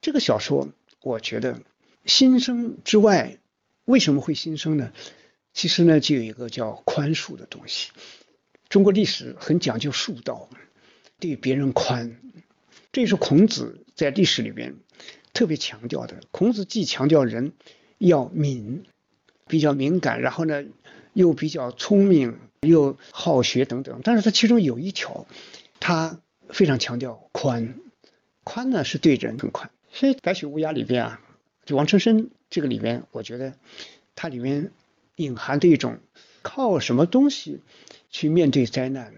[0.00, 0.70] 这个小说，
[1.02, 1.60] 我觉得
[2.06, 3.36] 新生之外，
[3.84, 4.90] 为什么会新生呢？
[5.58, 7.90] 其实呢，就有一个叫宽恕的东西。
[8.68, 10.48] 中国历史很讲究恕道，
[11.18, 12.20] 对别人宽，
[12.92, 14.76] 这是孔子在历史里边
[15.32, 16.20] 特别强调的。
[16.30, 17.54] 孔子既强调人
[17.98, 18.84] 要敏，
[19.48, 20.62] 比较敏感，然后呢，
[21.12, 22.38] 又比较聪明。
[22.60, 25.26] 又好学等等，但是他其中有一条，
[25.78, 27.74] 他非常强调宽，
[28.44, 29.70] 宽呢是对人很宽。
[29.92, 31.20] 所以《白雪乌鸦》里边啊，
[31.64, 33.54] 就王春生这个里边，我觉得
[34.16, 34.72] 它里面
[35.18, 36.00] 隐含的一种
[36.42, 37.60] 靠什么东西
[38.10, 39.14] 去面对灾难？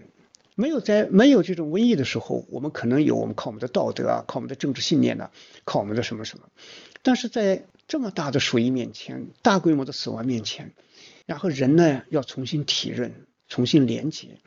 [0.55, 5.31] 没有灾，没有这种瘟疫的时候，我们可能有我们靠我们的道德啊，靠我们的政治信念呢，
[5.63, 6.49] 靠我们的什么什么。
[7.01, 10.73] 但是在这么大的鼠疫面前，大规模的死亡面前，
[11.25, 13.25] 然后人呢要重新体认。
[13.47, 14.39] 重新连接，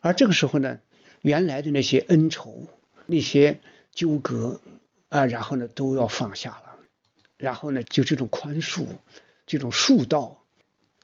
[0.00, 0.80] 而这个时候呢，
[1.22, 2.66] 原来的那些恩仇、
[3.06, 3.60] 那些
[3.92, 4.60] 纠葛
[5.08, 6.74] 啊，然后呢都要放下了，
[7.36, 8.84] 然后呢就这种宽恕、
[9.46, 10.37] 这种恕道，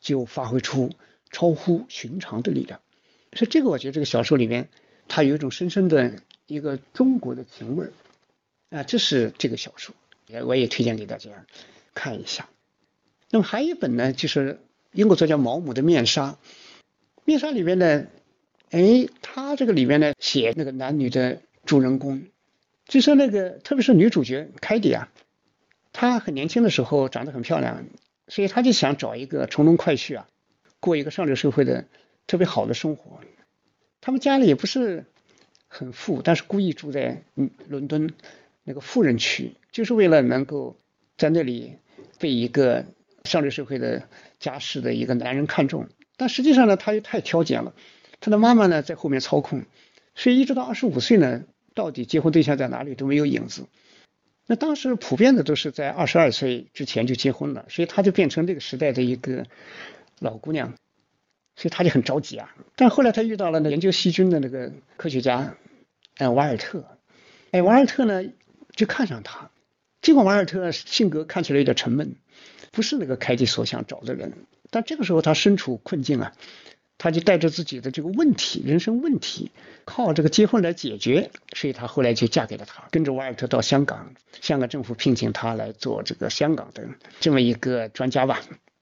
[0.04, 0.90] 就发挥出
[1.30, 2.80] 超乎寻常的力量。
[3.32, 4.68] 所以这个我觉得这个小说里面，
[5.08, 6.12] 它有一种深深的
[6.46, 7.92] 一个中国的情味儿
[8.70, 9.94] 啊，这是这个小说
[10.28, 11.30] 也，我也推荐给大家
[11.94, 12.48] 看一下。
[13.30, 14.60] 那么还有一本呢，就是
[14.92, 16.32] 英国作家毛姆的《面纱》。
[17.24, 18.06] 面纱里面呢，
[18.70, 22.26] 哎，他这个里面呢写那个男女的主人公，
[22.86, 25.08] 就说那个特别是女主角凯蒂啊，
[25.92, 27.84] 她很年轻的时候长得很漂亮，
[28.28, 30.26] 所以他就想找一个从容快婿啊，
[30.80, 31.86] 过一个上流社会的
[32.26, 33.20] 特别好的生活。
[34.00, 35.04] 他们家里也不是
[35.66, 38.12] 很富，但是故意住在嗯伦敦
[38.62, 40.76] 那个富人区，就是为了能够
[41.16, 41.78] 在那里
[42.18, 42.84] 被一个
[43.24, 44.08] 上流社会的
[44.38, 45.88] 家世的一个男人看中。
[46.16, 47.74] 但实际上呢，他又太挑拣了，
[48.20, 49.64] 他的妈妈呢在后面操控，
[50.14, 53.66] 所以一直到二十五岁呢，到底结婚对象在哪里都没有影子。
[54.46, 59.46] 那当时普遍的都是在二十二岁之前就结婚了，所以他就变成这个时代的一个
[60.18, 60.74] 老姑娘，
[61.56, 62.54] 所以他就很着急啊。
[62.76, 65.56] 但后来他遇到了那研究细菌的那个科学家，
[66.18, 66.84] 哎，瓦尔特，
[67.52, 68.22] 哎，瓦尔特呢
[68.76, 69.50] 就看上他，
[70.02, 72.16] 尽管瓦尔特性格看起来有点沉闷，
[72.70, 74.32] 不是那个凯蒂所想找的人。
[74.70, 76.34] 但这个时候他身处困境啊，
[76.98, 79.50] 他就带着自己的这个问题、人生问题，
[79.84, 86.88] 靠这个结婚来解决，所以他后来就嫁给了他，跟着瓦尔特到香港，香港政府聘请他来做这个香港的
[87.20, 88.40] 这么一个专家吧。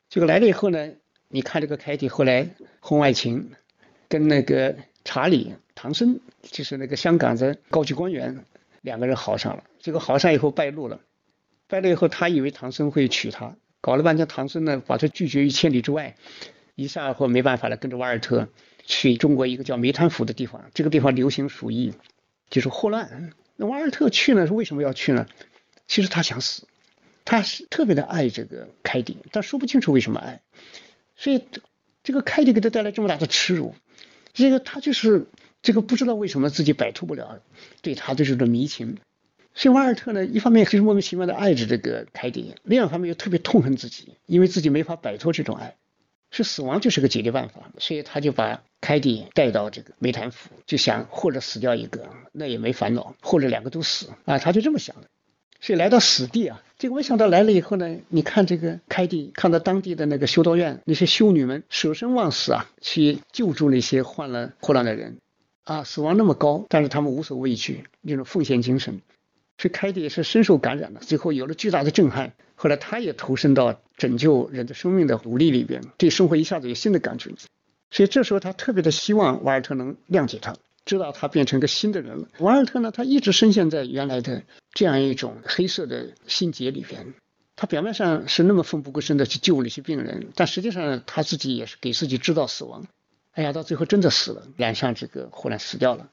[0.08, 0.92] 这个来了以后呢，
[1.28, 3.50] 你看这个凯蒂后来婚外情，
[4.08, 8.44] 跟那个查理唐僧，就是那个香港的高级官员，
[8.82, 9.64] 两个人好上了。
[9.80, 11.00] 这个好上以后败露了，
[11.66, 13.56] 败露以后他以为唐僧会娶她。
[13.80, 16.14] 搞了半天，唐僧呢把他拒绝于千里之外，
[16.82, 18.48] 一下后没办法了，跟着瓦尔特
[18.84, 21.92] 去中国一个叫梅滩府的地方，这个地方流行鼠疫，
[22.50, 23.32] 就是霍乱。
[23.56, 25.26] 那瓦尔特去呢是为什么要去呢？
[25.86, 26.66] 其实他想死，
[27.24, 30.40] 他是特别的爱这个凯蒂，但说不清楚为什么爱。
[31.16, 31.44] 所以
[32.02, 33.74] 这个凯蒂给他带来这么大的耻辱，
[34.32, 35.26] 这个他就是
[35.62, 37.40] 这个不知道为什么自己摆脱不了
[37.82, 38.98] 对他的这种迷情。
[39.54, 45.76] 所以瓦尔特呢，一方面就是莫名其妙的爱着这个凯蒂，另一方面又特别痛恨自己，因为自己没法摆脱这种爱。
[46.32, 55.08] 是死亡就是个解决办法，所以他就把凯蒂带到这个梅潭府，就想或者死掉一个，那也没烦恼，或者两个都死啊，他就这么想的。
[55.60, 65.18] 所以来到死地啊，这个没想到来了以后呢，你看这个凯蒂，看到当地的那个修道院那些修女们舍身忘死啊，去救助那些患了霍乱的人
[65.64, 69.02] 啊，死亡那么高，但是他们无所畏惧，那种奉献精神。
[69.58, 72.32] 所以开地也是深受感染的，最后有了巨大的震撼。
[72.54, 77.30] 后来他也投身到拯救人的生命的努力里边，对生活一下子有新的感觉。
[77.90, 82.28] 所以这时候他特别的希望瓦尔特能谅解他，知道他变成个新的人了。
[82.38, 84.42] 瓦尔特呢，他一直深陷在原来的
[84.72, 87.14] 这样一种黑色的心结里边。
[87.54, 92.86] 他表面上是那么奋不顾身的去救那些病人，但实际上他自己也是给自己制造死亡。
[93.32, 96.08] 哎呀，到最后真的死了，染上这个忽然死掉了。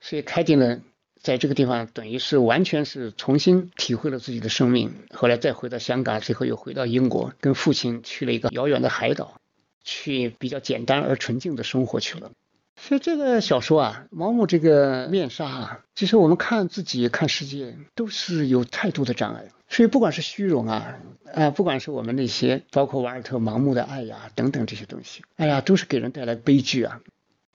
[0.00, 0.82] 所以凯蒂呢。
[1.22, 4.92] 在这个地方，等于是完全是重新体会了自己的生命。
[5.10, 9.40] 后来再回到香港，最后又回到英国，跟父亲去了一个遥远的海岛，
[9.84, 12.32] 去比较简单而纯净的生活去了。
[12.74, 19.44] 所以这个小说啊，毛姆这个面纱啊，其实我们看自己、看世界都是有太多的障碍。
[19.68, 20.98] 所以不管是虚荣啊，
[21.32, 27.00] 啊，不管是我们那些包括瓦尔特盲目的爱呀等等这些东西，哎呀，都是给人带来悲剧啊。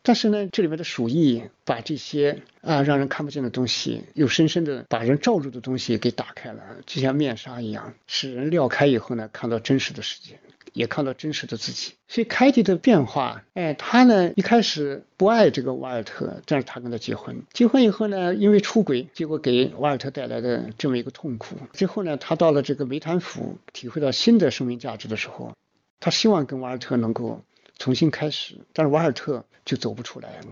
[0.08, 10.40] 但是呢，这里面的鼠疫把这些啊让人看不见的东西，又深深的把人罩住的东西给打开了，就像面纱一样，使人撩开以后呢，看到真实的世界，
[10.72, 11.96] 也看到真实的自己。
[12.08, 21.58] 所以凯蒂的变化，哎，他呢一开始不爱这个瓦尔特，但是他跟他结婚，结婚以后呢，因为出轨，结果给瓦尔特带来的这么一个痛苦。
[21.74, 25.52] 最后呢，他到了这个梅潭府，体会到新的生命价值的时候，
[26.00, 27.44] 他希望跟瓦尔特能够。
[27.78, 30.48] 重新开始，但是瓦尔特就走不出来了，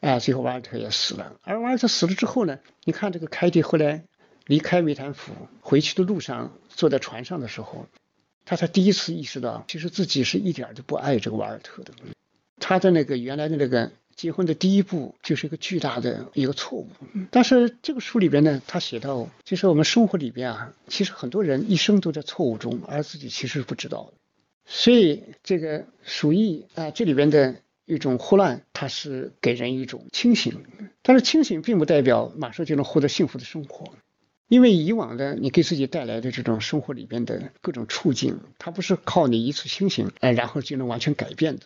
[0.00, 1.36] 哎，最后瓦尔特也死了。
[1.42, 4.04] 而瓦尔特死了之后呢，你看这个凯蒂后来
[4.46, 7.86] 离开梅潭府回去的路上，坐在船上的时候，
[8.44, 11.92] 他才第一次意识到，其实自己是一点都不爱这个瓦尔特的。
[12.58, 16.88] 他的那个原来的那个结婚的第一步就是一个巨大的一个错误。
[17.30, 24.12] 但是这个书里边呢，他写到，其实我们生活里边啊，其实很多人一生都在错误中，而自己其实是不知道的。
[24.66, 30.64] 所以这个鼠疫啊，这里边的一种霍乱，它是给人一种清醒。
[31.02, 33.94] 但是清醒并不代表马上就能获得幸福的生活，
[34.48, 41.62] 因为以往的你给自己带来的这种生活里边的各种处境，它不是靠你一次清醒哎，然后就能完全改变的。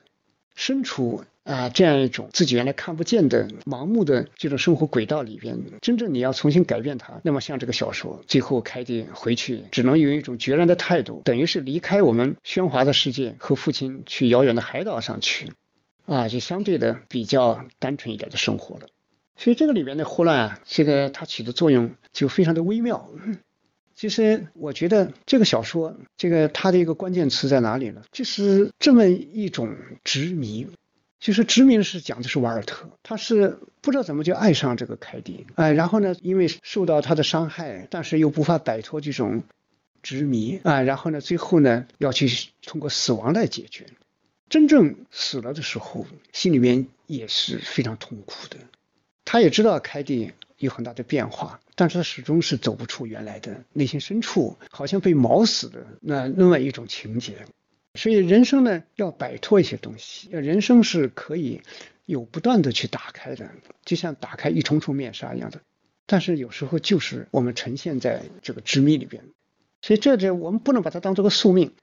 [0.55, 15.53] 身处啊这样一种自己原来看不见的盲目的这种生活轨道里边，真正你要重新改变它，那么像这个小说，最后凯蒂回去只能用一种决然的态度，等于是离开我们喧哗的世界，和父亲去遥远的海岛上去，
[16.07, 18.89] 啊，就相对的比较单纯一点的生活了。
[19.37, 23.11] 所以这个里边的霍乱啊，这个它起的作用就非常的微妙。
[23.95, 28.03] 其实我觉得这个小说，这个它的一个关键词在哪里呢？
[28.13, 30.67] 就是这么一种执迷，
[31.21, 39.43] 就是殖民是讲的是瓦尔特，他是不知道怎么就爱上这个凯蒂，哎，然后呢，因为受到他的伤害，但是又无法摆脱这种
[40.03, 42.29] 执迷啊，然后呢，最后呢，要去
[42.67, 43.87] 通过死亡来解决。
[44.49, 48.57] 真正死了的时候，心里面也是非常痛苦的。
[49.25, 50.33] 他也知道凯蒂。
[50.61, 57.47] 有很大的变化，但是他始终是走不出原来的内心深处，好像被锚死的那另外一种情节。
[58.01, 61.61] 所以人生呢，要摆脱一些东西，人生是可以
[62.07, 63.51] 有不断的去打开的，
[63.85, 65.61] 就像打开一重重面纱一样的。
[66.07, 69.25] 但是有时候就是我们呈现在这个执迷里边，
[69.83, 71.75] 所以这这我们不能把它当做个宿命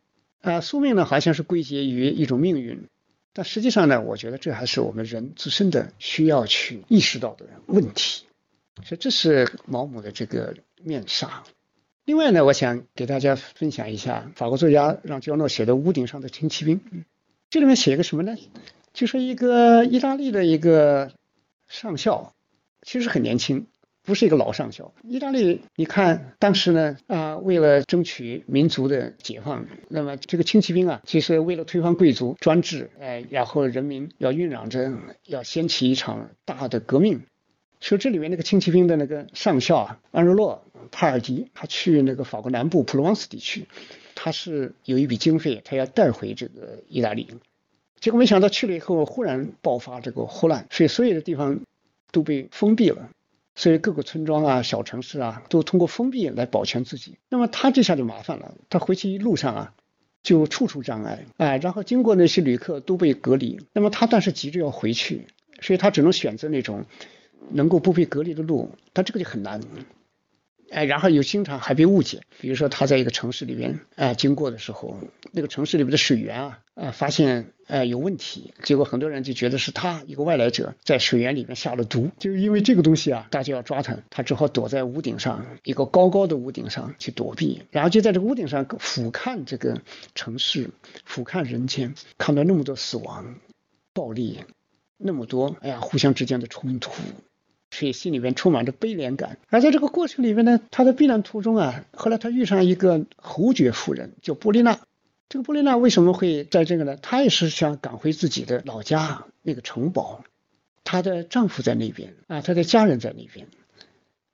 [0.42, 2.88] 啊，宿命呢好像是归结于一种命运，
[3.32, 8.26] 但实际上呢，我觉得这还是我们人自身的需要去意识到的问题。
[8.84, 11.44] 所以这是毛姆的这个面纱。
[12.08, 16.80] 另外呢，我想给大家分享一下法国作家让·焦诺写的《屋顶上的轻骑兵》。
[17.50, 18.38] 这里面写一个什么呢？
[18.94, 21.12] 就是一个意大利的一个
[21.68, 22.32] 上校，
[22.82, 23.68] 其实很年轻，
[24.04, 24.94] 不是一个老上校。
[25.04, 34.94] 意大利，你看当时呢啊，为了争取民族的解放，那么这个轻骑兵啊，其实为了推翻贵族专制，哎，然后人民要酝酿着
[35.26, 37.24] 要掀起一场大的革命。
[37.80, 43.68] 说这里面那个轻骑兵的那个上校啊，安热洛·帕尔迪，他去那个法国南部普罗旺斯地区，
[44.16, 47.28] 他是有一笔经费，他要带回这个意大利，
[48.00, 51.60] 结果没想到去了以后，忽然爆发这个霍乱，所以所有的地方
[52.12, 53.12] 都被封闭了，
[53.54, 57.18] 所以各个村庄啊、小城市啊，都通过封闭来保全自己。
[57.30, 59.74] 那么他这下就麻烦了，他回去一路上啊，
[60.24, 65.28] 就处处障碍，哎，然后经过那些旅客都被隔离，那么他但是急着要回去，
[65.62, 66.86] 所以他只能选择那种。
[67.50, 69.62] 能够不被隔离的路，但这个就很难。
[70.70, 72.24] 哎，然后又经常还被误解。
[72.42, 74.98] 比如说他在一个城市里边哎经过的时候，
[75.32, 89.82] 那个城市里面的水源啊啊发现哎有问题，结果很多人就觉得是他一个外来者在水源里面下了毒，就因为这个东西啊，大家要抓他，他只好躲在屋顶上一个高高的屋顶上去躲避，然后就在这个屋顶上俯瞰这个
[90.16, 90.70] 城市，
[91.06, 93.38] 俯瞰人间，看到那么多死亡、
[93.94, 94.42] 暴力，
[94.98, 96.92] 那么多哎呀互相之间的冲突。
[97.70, 104.80] 所以心里面充满着悲怜感，而在这个过程里面呢，他在避难途中啊，后来他遇上一个侯爵夫人，叫波丽娜。
[105.30, 106.96] 这个波丽娜为什么会在这个呢？
[106.96, 110.24] 她也是想赶回自己的老家那个城堡，
[110.86, 113.48] 她的丈夫在那边啊，她的家人在那边。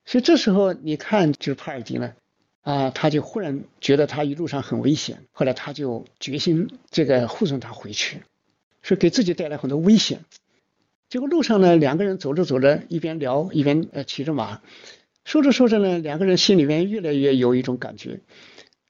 [0.04, 2.14] 所以这时候你看，就是帕尔迪呢，
[2.62, 8.22] 啊，他就忽然觉得他一路上很危险，后来他就决心这个护送他回去，
[8.82, 10.20] 是给自己带来很多危险。
[11.14, 14.60] 结果路上呢，两个人走着走着，一边聊一边呃骑着马，
[15.24, 18.18] 说着说着呢，两个人心里面越来越有一种感觉，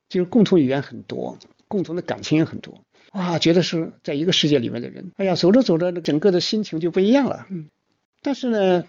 [0.08, 5.12] 就是共同语言很多，共同的感情也很多，哇，觉得是在一个世界里面的人。
[5.16, 7.46] 哎呀，走着走着，整个的心情就不一样了。
[7.50, 7.68] 嗯。
[8.22, 8.84] 但是呢，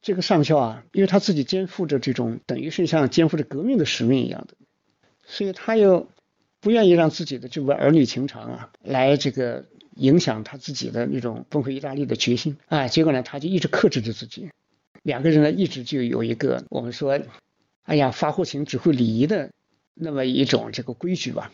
[0.00, 4.54] 这个上校啊，因为他自己肩负着这种等于是像肩负着革命的使命一样的，
[5.24, 6.06] 所以他又
[6.60, 9.64] 不愿意让自己的这个儿女情长啊，来这个。
[9.96, 14.50] 影响他自己的那种崩溃意大利的决心啊，结果呢，他就一直克制着自己。
[15.02, 17.20] 两个人呢，一直就有一个我们说，
[17.82, 19.50] 哎呀，发乎情，只会礼仪的
[19.94, 21.50] 那么一种这个规矩吧。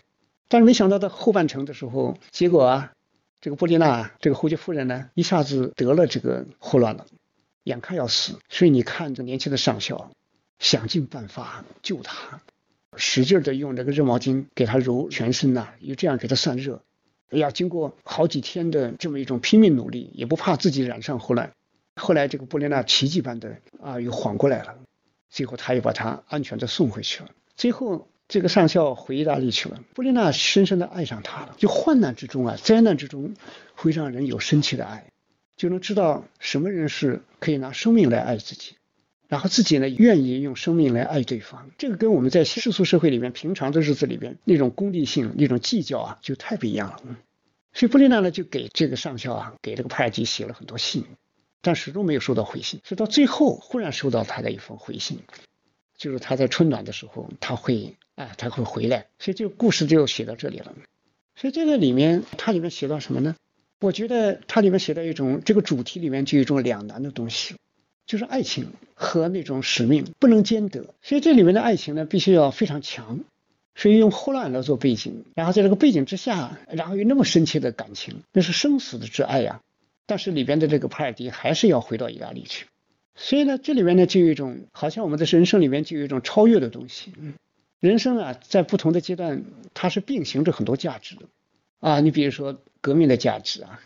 [0.49, 2.93] 但是没想到到后半程的时候，结果啊，
[3.41, 7.07] 这个波丽娜这个侯爵夫人呢，一下子得了这个霍乱了，
[7.65, 8.39] 眼看要死。
[8.49, 10.11] 所以你看，这年轻的上校
[10.59, 12.41] 想尽办法救她，
[12.97, 16.83] 使劲的用这个热毛巾给她揉全身呐，又这样给她散热。
[17.39, 21.53] 要经过好几天的这么一种拼命努力，也不怕自己染上霍乱。
[21.97, 24.77] 后来这个布列娜奇迹般的啊又缓过来了，
[25.29, 27.31] 最后他又把他安全的送回去了。
[27.55, 31.55] 最后这个上校回意大利去了，布列娜深深的爱上他了。
[31.59, 33.35] 就患难之中啊，灾难之中
[33.75, 35.07] 会让人有深切的爱，
[35.57, 38.77] 就能知道什么人是可以拿生命来爱自己，
[39.33, 41.71] 然后自己呢愿意用生命来爱对方。
[41.79, 47.01] 这个跟我们在世俗社会里面平常的日子里边那种功利性、那种计较啊，就太不一样了。
[47.73, 51.07] 所以布丽娜呢就给这个上校啊，给这个帕尔基写了很多信，
[51.63, 52.81] 但始终没有收到回信。
[52.85, 55.21] 是到最后忽然收到他的一封回信，
[55.97, 59.07] 就是他在春暖的时候他会啊他会回来。
[59.19, 60.75] 所以这个故事就写到这里了。
[61.37, 63.35] 所以这个里面它里面写到什么呢？
[63.81, 67.57] 我觉得它里面写到一种这个主题里面就有一种两难的东西，
[68.07, 70.95] 就是爱情和那种使命不能兼得。
[71.03, 73.21] 所以这里面的爱情呢必须要非常强。
[73.75, 79.63] 所以用霍乱来做背景，然后在这个背景之下，然后有那么深切的感情，那是生死的挚爱呀。
[80.05, 82.67] 但是里边的这个帕尔迪还是要回到意大利去。
[83.15, 87.15] 所以呢，这里面呢就有一种，好像我们的人生里面就有一种超越的东西。
[87.81, 89.43] 人生啊，在不同的阶段，
[89.73, 91.23] 它是并行着很多价值的
[91.81, 92.01] 啊。
[92.01, 93.81] 你比如说革命的价值啊，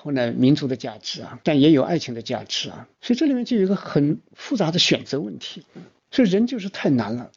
[0.00, 2.88] 后呢民族的价值啊，但也有爱情的价值啊。
[3.00, 5.64] 所以这里面就有一个很复杂的选择问题。
[6.10, 7.30] 所以人就是太难了。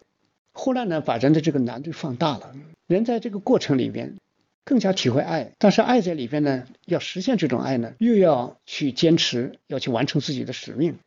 [0.54, 2.54] 霍乱呢，把人的这个难度放大了。
[2.88, 4.16] 人在这个过程里边
[4.64, 11.00] 更加体会爱，但是爱在里边呢，要实现这种爱呢，又要去坚持，要去完成自己的使命，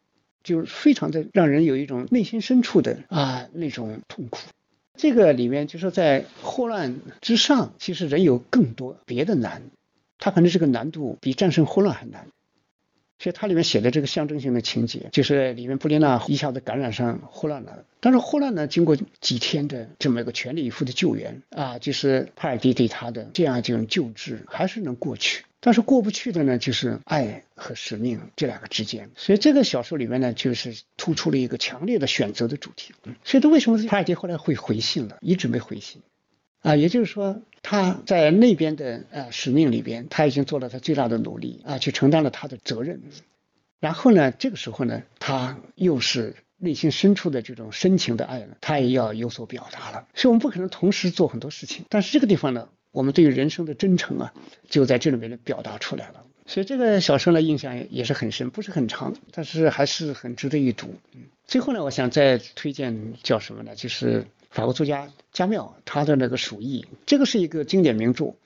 [0.42, 4.40] 就非常的让人有一种内心深处的啊那种痛苦。
[4.96, 9.62] 这个里面就说在霍乱之上，其实人有更多别的难，
[10.19, 12.29] 他可能这个难度比战胜霍乱还难。
[13.17, 17.85] 所以它里面写的这个象征性的情节，就是里面布列娜一下子感染上霍乱了。
[18.01, 25.45] 但是霍乱呢，经过几天的这么一个全力以赴的救援啊，就是帕尔迪对他的这样一种救治，还是能过去。
[25.61, 29.09] 但是过不去的呢，就是爱和使命这两个之间。
[29.15, 32.95] 所以这个小说里面呢，就是突出了一个强烈的选择的主题。
[33.23, 35.19] 所以他为什么帕尔迪后来会回信了？
[35.21, 36.03] 一直没回信。
[36.65, 43.03] 啊，也就是说，他在那边的呃使命里边，他已经做了他最大的努力啊，去承担了他的责任。
[43.81, 50.09] 然后呢，这个时候呢，他又是内心深处的这种深情的爱呢，他也要有所表达了。
[50.15, 54.33] 所以我们不可能同时做很多事情，但是这个地方呢，我们对于人生的真诚啊，
[54.71, 56.25] 就在这里面呢表达出来了。
[56.47, 60.95] 所以这个小说呢，印象也是很深，不是很长，但是还是很值得一读。
[61.47, 63.75] 最后呢，我想再推荐叫什么呢？
[63.75, 64.25] 就是。
[64.55, 68.36] 法国作家加缪他的那个《鼠疫》，这个是一个经典名著，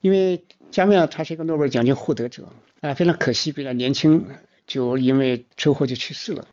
[0.00, 0.42] 因为
[0.72, 2.48] 加缪他是一个诺贝尔奖金获得者
[2.80, 4.26] 啊，非常可惜比较年轻
[4.66, 6.48] 就因为车祸就去世了。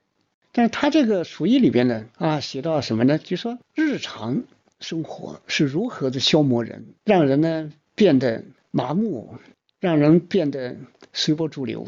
[0.51, 3.17] 但是他这个《鼠疫》里边呢啊，写到什么呢？
[3.17, 4.43] 就说日常
[4.79, 9.39] 生活是如何的消磨人，让人呢变得麻木，
[9.79, 10.77] 让人变得
[11.13, 11.87] 随波逐流，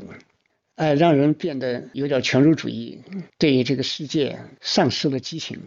[0.74, 3.04] 哎，让人变得有点权威主义，
[3.38, 5.60] 对于这个世界丧失了激情。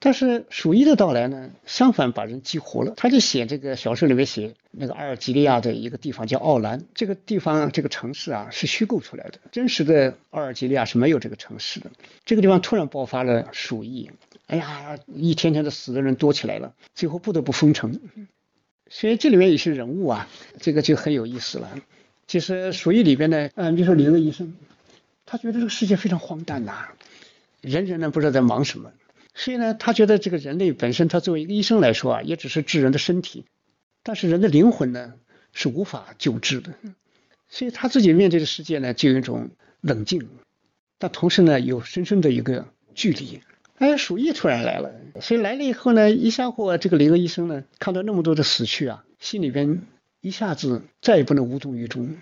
[0.00, 2.94] 但是鼠疫的到来呢，相反把人激活了。
[2.96, 11.90] 他就写这个小说里面写那个阿尔及利亚的一个地方叫奥兰，这个地方这个城市啊是虚构出来的，真实的阿尔及利亚是没有这个城市的。
[12.24, 14.08] 这个地方突然爆发了鼠疫，
[14.46, 18.00] 哎呀，一天天的死的人多起来了，最后不得不封城。
[18.88, 20.28] 所以这里面有些人物啊，
[20.60, 21.68] 这个就很有意思了。
[22.28, 24.54] 其实鼠疫里边呢，嗯，比如说李鄂医生，
[25.26, 26.88] 他觉得这个世界非常荒诞呐，
[27.60, 28.92] 人人呢不知道在忙什么。
[29.38, 33.44] 所以呢，他觉得这个人类本身，他作为一个医生来说啊，也只是治人的身体，
[34.02, 35.14] 但是人的灵魂呢
[35.52, 36.74] 是无法救治的。
[37.48, 40.28] 所以他自己面对的世界呢，就有一种冷静，
[40.98, 42.66] 但同时呢，有深深的一个
[42.96, 43.40] 距离。
[43.76, 49.82] 哎，鼠疫突然来了，所以来了以后呢，一下伙这个林鄂医生呢，看到那么多的死去啊，心里边
[50.20, 52.16] 一下子再也不能无动于衷。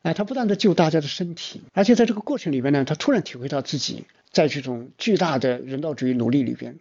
[0.00, 4.04] 哎，他不断的救大家的身体，而且在这个过程里边呢，他突然体会到自己
[4.36, 6.78] 在这种巨大的人道主义努力里边，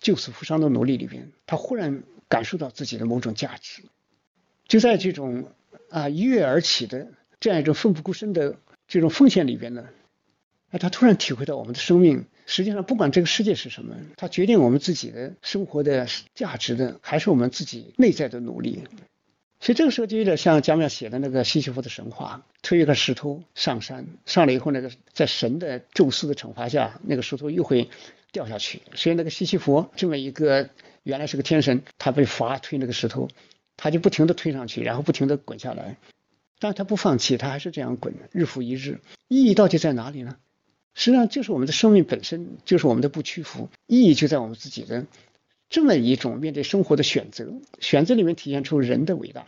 [0.00, 3.84] 救死扶伤的努力里边，他忽然感受到自己的某种价值。
[4.66, 5.52] 就在这种
[5.88, 7.06] 啊一跃而起的
[7.38, 8.56] 这样一种奋不顾身的
[8.88, 9.86] 这种奉献里边呢，
[10.70, 18.82] 哎，他突然体会到我们的生命实际上不管这个世界是什么，它决定我们自己的生活的价值的还是我们自己内在的努力。
[19.60, 27.90] 所以这个时候就有点像加缪写的那个西西弗的神话，推一个石头上山，上来以后那个在神的宙斯的惩罚下，那个石头又会
[28.32, 28.80] 掉下去。
[28.94, 30.70] 所以那个西西弗这么一个
[31.02, 33.28] 原来是个天神，他被罚推那个石头，
[33.76, 35.98] 他就不停的推上去，然后不停的滚下来，
[36.58, 39.00] 但他不放弃，他还是这样滚，日复一日。
[39.28, 40.36] 意义到底在哪里呢？
[40.94, 45.04] 实际上就是我们的生命本身，就是我们的不屈服，意义就在我们自己的。
[45.70, 49.46] 这么一种面对生活的选择，选择里面体现出人的伟大，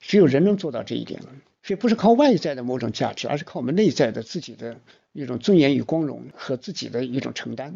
[0.00, 1.20] 只有人能做到这一点。
[1.62, 4.80] 所以不是靠外在的某种价值，而是靠我们内在的自己的
[5.12, 7.74] 一种尊严与光荣和自己的一种承担。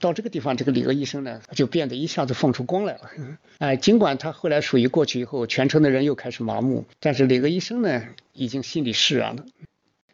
[0.00, 3.10] 到这个地方，这个李鄂医生呢，就变得一下子放出光来了。
[3.58, 9.46] 哎，尽管他后来属于过去以后，全城的人又开始麻木，但是李鄂医生呢，已经心里释然了。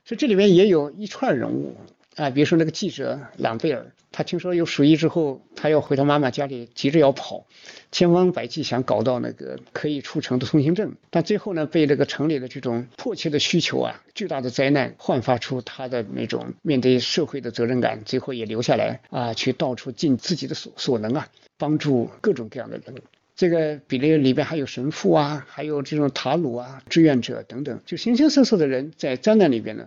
[0.04, 1.76] 所以这里面也有一串人物。
[2.20, 7.46] 啊，比如说那个记者朗贝尔，他听说有鼠疫之后，他要回他妈妈家里，急着要跑，
[7.90, 22.96] 千方百计想搞到那个可以出城的通行证，但最后呢，被这个城里的这种迫切的需求啊，巨大的灾难焕发出他的那种面对社会的责任感，最后也留下来啊，去到处尽自己的所所能啊，帮助各种各样的人。
[23.34, 29.86] 这个比例里边还有神父啊，还有这种塔鲁啊，志愿者等等，就形形色色的人在灾难里边呢。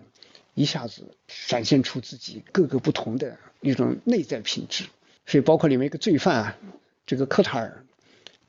[0.54, 1.14] 一下子
[1.46, 4.84] 展现出自己各个不同的一种内在品质，
[5.26, 6.56] 所以包括里面一个罪犯啊，
[7.06, 7.84] 这个科塔尔，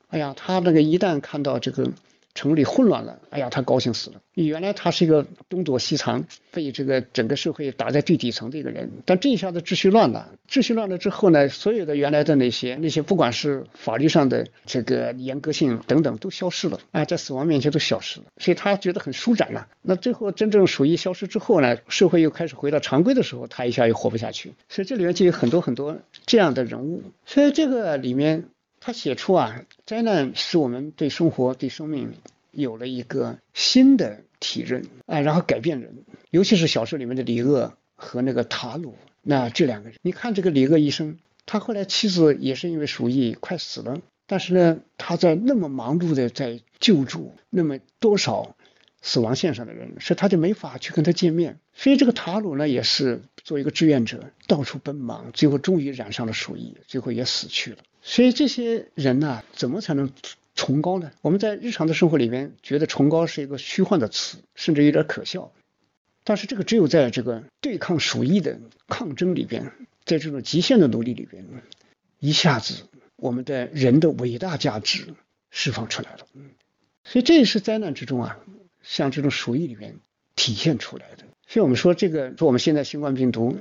[0.08, 1.92] 哎呀，他那个一旦看到这个。
[2.36, 4.20] 城里混乱了，哎呀，他高兴死了。
[4.34, 19.66] 原来他是一个东躲西藏，被这个整个社会打在最底层的一个人，但这一下子秩序乱了，秩序乱了之后呢，所有的原来的那些那些，不管是法律上的这个严格性等等，都消失了，哎，在死亡面前都消失了，所以他觉得很舒展了。
[19.80, 24.52] 那最后真正鼠疫消失之后呢，社会又开始回到常规的时候，他一下又活不下去。
[24.68, 27.02] 所以这里面就有很多很多这样的人物。
[27.24, 28.44] 所以这个里面。
[28.86, 32.14] 他写出啊，灾难使我们对生活、对生命
[32.52, 36.04] 有了一个新的体认啊，然后改变人。
[36.30, 48.54] 尤其是小说里面的李鄂和那个塔鲁，那这两个人，你看这个李鄂医生，他后来妻子也是因为鼠疫快死了，但是呢，他在那么忙碌的在救助那么多少
[49.02, 51.58] 死亡线上的人，所以他就没法去跟他见面。
[51.74, 57.78] 所以这个塔鲁呢，也是做一个志愿者，到处奔忙，最后终于染上了鼠疫，最后也死去了。
[58.08, 60.12] 所以这些人呢，怎么才能
[60.54, 61.10] 崇高呢？
[61.22, 65.52] 我们在日常的生活里面觉得崇高是一个虚幻的词，甚至有点可笑。
[66.22, 69.72] 但是这个只有在这个对抗鼠疫的抗争里边，
[70.04, 71.44] 在这种极限的努力里边，
[72.20, 72.84] 一下子
[73.16, 75.08] 我们的人的伟大价值
[75.50, 76.28] 释放出来了。
[77.02, 78.38] 所以这也是灾难之中啊，
[78.84, 79.96] 像这种鼠疫里面
[80.36, 81.24] 体现出来的。
[81.48, 83.58] 所以我们说这个，说我们现在新冠病毒。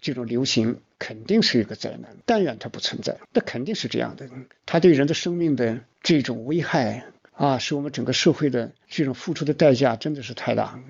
[0.00, 4.28] 这种流行肯定是一个灾难，但愿它不存在，那肯定是这样的。
[4.64, 10.80] 它对人的生命的这种危害啊，是我们整个社会的这种付出的代价真的是太大。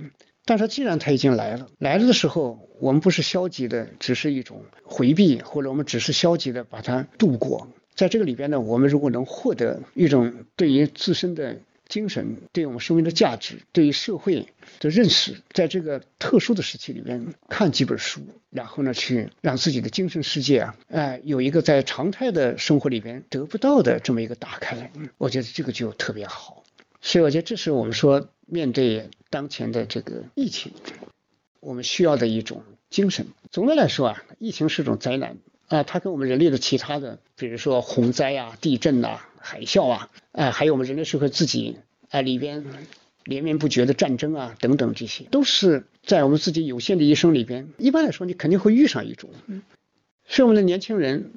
[0.44, 7.68] 但是既然它已经来了，来了的时候，我们不是消极的，只是一种回避，或者我们只是消极的把它度过。
[7.94, 11.56] 在这个里边呢，我们如果能获得一种对于自身的。
[11.88, 14.46] 精神对我们生命的价值，对于社会
[14.78, 18.20] 的认识，在这个特殊的时期里面看几本书，
[18.50, 26.62] 然后呢，去让自己的精神世界啊，哎，有一个在常态的生活里边得不到的这么一个打开，我觉得这个就特别好。
[27.00, 30.72] 所以我觉得这是我们说面对当前的这个疫情，
[31.60, 33.28] 我们需要的一种精神。
[33.50, 41.78] 总的来说啊，疫情是种灾难，啊，它跟我们人类的其他的，比如说洪灾啊、地震呐、海啸啊，啊，还有我们人类社会自己
[42.10, 42.66] 啊里边
[43.24, 49.30] 连绵不绝的战争啊等等，这些都是在我们自己有限的一生里边，一般来说你肯定会遇上一种。
[50.26, 51.32] 所以我们的年轻人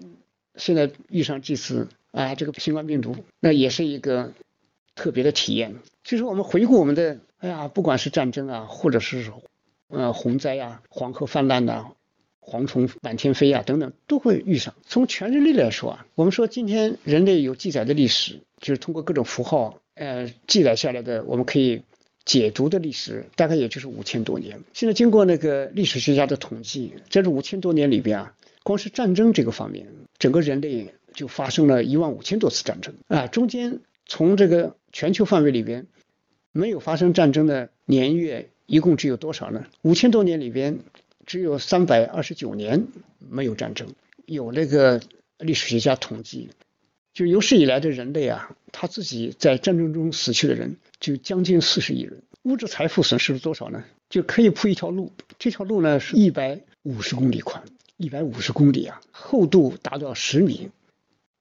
[0.55, 4.33] 现在遇上这次啊这个新冠病毒，那也是一个
[4.93, 5.75] 特别的体验。
[6.03, 9.31] 其实我们回顾我们的，哎呀，不管是战争啊，或者是
[9.87, 11.93] 呃洪灾啊、黄河泛滥呐、
[12.41, 14.73] 蝗虫满天飞啊等等，都会遇上。
[14.85, 21.83] 从全人类来说啊，我们说今天人类有记载的历史，就是通过各种符号呃记载下来的，我们可以
[22.25, 24.59] 解读的历史，大概也就是五千多年。
[24.73, 28.33] 现在经过那个历史学家的统计，在这五千多年里边啊。
[28.63, 29.87] 光是战争这个方面，
[30.19, 33.25] 整个人类就发生了一万五千多次战争啊！
[33.25, 35.87] 中间从这个全球范围里边，
[36.51, 39.65] 没有发生战争的年月一共只有多少呢？
[39.81, 40.77] 五千多年里边，
[41.25, 42.87] 只有三百二十九年
[43.19, 43.93] 没有战争。
[44.25, 45.01] 有那个
[45.37, 46.49] 历史学家统计，
[47.13, 53.83] 就有史以来的人类啊，他自己在战争中死去的人就将近四十亿人，物质财富损失了多少呢？
[54.09, 57.63] 就可以铺一条路，这条路呢是一百五十公里宽。
[57.97, 60.71] 一百五十公里啊，厚度达到十米，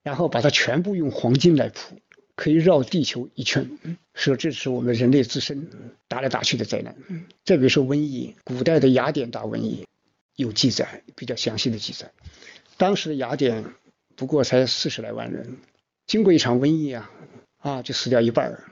[0.02, 1.96] 然后把它全部用黄金来铺，
[2.40, 3.68] 可以绕地球一圈。
[4.14, 5.68] 说这是我们人类自身
[6.08, 6.96] 打来打去的灾难。
[7.44, 9.84] 再比如说瘟疫，古代的雅典大瘟疫
[10.36, 12.10] 有记载，比较详细的记载。
[12.78, 13.66] 当时的雅典
[14.16, 15.58] 不过才四十来万人，
[16.06, 17.10] 经过一场瘟疫啊，
[17.58, 18.64] 啊就死掉一半儿。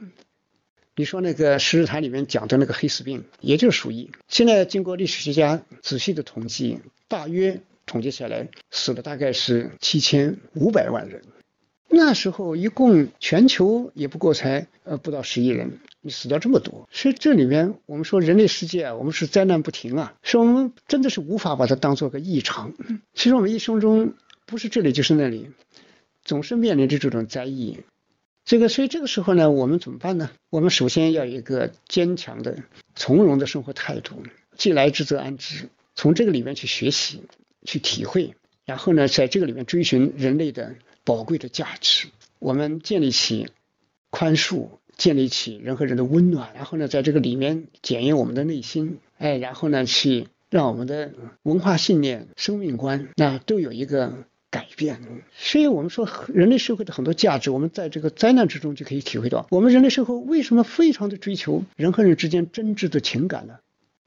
[0.97, 4.11] 你说那个《十日谈》里面讲的那个黑死病，也就是鼠疫。
[4.29, 7.61] 现在经过历史学家仔细的统计，大约。
[7.87, 11.23] 统计下来死了大概是七千五百万人，
[11.89, 22.75] 那时候一共全球也不过才呃不到十亿人，你死掉这么多，所以这里面我们说人类世界啊，我们是灾难不停啊，是我们真的是无法把它当做个异常。
[23.15, 24.15] 其实我们一生中
[24.47, 25.51] 不是这里就是那里，
[26.25, 27.79] 总是面临着这种灾异。
[28.45, 30.31] 这个所以这个时候呢，我们怎么办呢？
[30.51, 32.59] 我们首先要有一个坚强的、
[32.95, 34.23] 从容的生活态度，
[34.57, 37.23] 既来之则安之，从这个里面去学习。
[37.65, 40.77] 去体会，然后呢，在这个里面追寻人类的
[41.09, 42.09] 宝贵的价值。
[42.39, 43.49] 我们建立起
[44.11, 54.13] 宽恕，建立起人和人的温暖，然后呢，在这个里面检验我们的内心，哎，然后呢，去让我们的文化信念、生命观那都有一个
[54.51, 55.01] 改变。
[55.35, 59.47] 所以我们说，人类社会的很多价值，我们在这个灾难之中就可以体会到。
[59.51, 63.55] 我们人类社会为什么非常的追求人和人之间真挚的情感呢？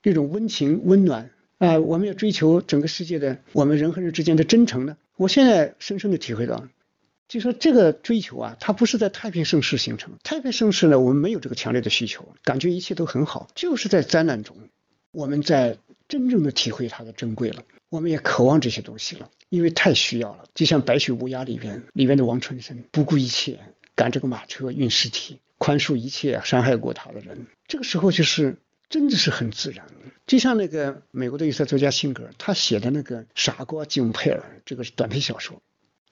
[0.03, 1.31] 这种温情、温暖。
[1.57, 4.97] 啊，我们要追求整个世界的我们人和人之间的真诚呢。
[5.15, 6.67] 我现在深深的体会到，
[7.31, 10.15] 就说这个追求啊，它不是在太平盛世形成。
[10.21, 13.47] 太平盛世呢，我们没有这个强烈的需求，感觉一切都很好。
[13.55, 14.57] 就是在灾难中，
[15.11, 15.77] 我们在
[16.09, 17.63] 真正的体会它的珍贵了。
[17.87, 20.43] 我们也渴望这些东西了，因为太需要了。
[20.53, 23.59] 就像《白雪乌鸦》里边里边的王春生，不顾一切
[23.95, 27.47] 赶这个马车运尸体，宽恕一切伤害过他的人。
[27.65, 28.57] 这个时候就是。
[28.89, 29.85] 真的是很自然，
[30.27, 35.61] 就像那个美国的一些作家辛格，他写的那个《傻瓜金佩尔》这个短篇小说，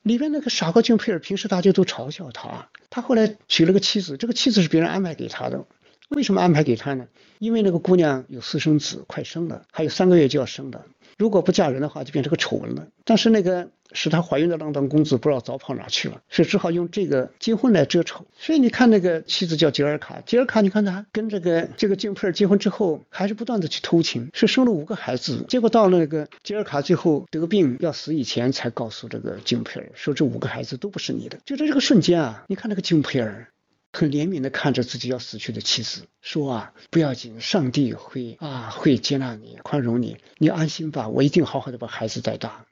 [0.01, 5.65] 里边那个傻瓜金佩尔，平时大家都嘲笑他，他后来娶了个妻子，这个妻子是别人安排给他的，
[6.09, 7.07] 为什么安排给他呢？
[7.37, 10.85] 因为那个姑娘有私生子，快生了，还有三个月就要生了。
[11.19, 12.87] 如果不嫁人的话，就变成个丑闻了。
[13.03, 18.25] 但是那个使她怀孕的浪荡公子不知道早跑哪去了，所以只好用这个结婚来遮丑。
[18.37, 25.45] 所以你看那个妻子叫吉尔卡，吉尔卡你看他跟这个这个金佩尔结婚之后，还是不断的去偷情，是生了五个孩子。
[25.49, 31.39] 结果到了那个吉尔卡最后得病要死以前，才告诉这个金佩尔说这五个孩子都不是你的。
[31.45, 33.47] 就在这个瞬间啊，你看那个金佩尔。
[33.91, 42.65] 很怜悯的看着自己要死去的妻子，说啊，不要紧，上帝会啊会接纳你，宽容你，你安心吧，我一定好好的把孩子带大。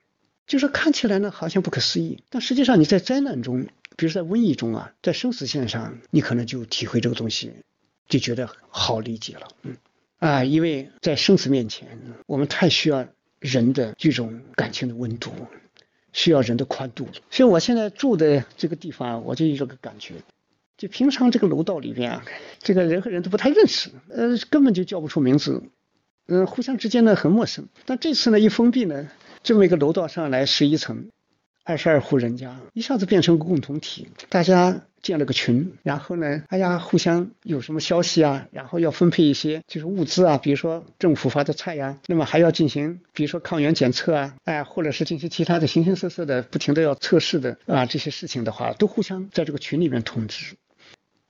[0.45, 7.51] 就是看起来呢好像不可思议，但实际上你在灾难中，比如在瘟疫中啊，在生死线上，你可能就体会这个东西，
[8.07, 9.47] 就觉得好理解了。
[9.63, 9.75] 嗯
[10.19, 13.07] 啊，因为在生死面前，我们太需要
[13.39, 15.31] 人的这种感情的温度，
[16.13, 17.07] 需要人的宽度。
[17.29, 20.15] 所以我现在住的这个地方，我就有这个感觉。
[20.77, 22.25] 就平常这个楼道里边啊，
[22.59, 25.63] 这个人和人都不太认识，呃，根本就叫不出名字，
[26.27, 27.67] 嗯，互相之间呢很陌生。
[27.85, 29.09] 但这次呢一封闭呢，
[29.41, 31.09] 这么一个楼道上来十一层，
[31.63, 50.55] 二十二户人家，一下子变成个共同体，大家建了个群，然后呢，哎呀，互相有什么消息啊，然后要分配一些就是物资啊，比如说政府发的菜呀，那么还要进行，比如说抗原检测啊，哎，或者是进行其他的形形色色的不停的要测试的啊这些事情的话，都互相在这个群里面通知。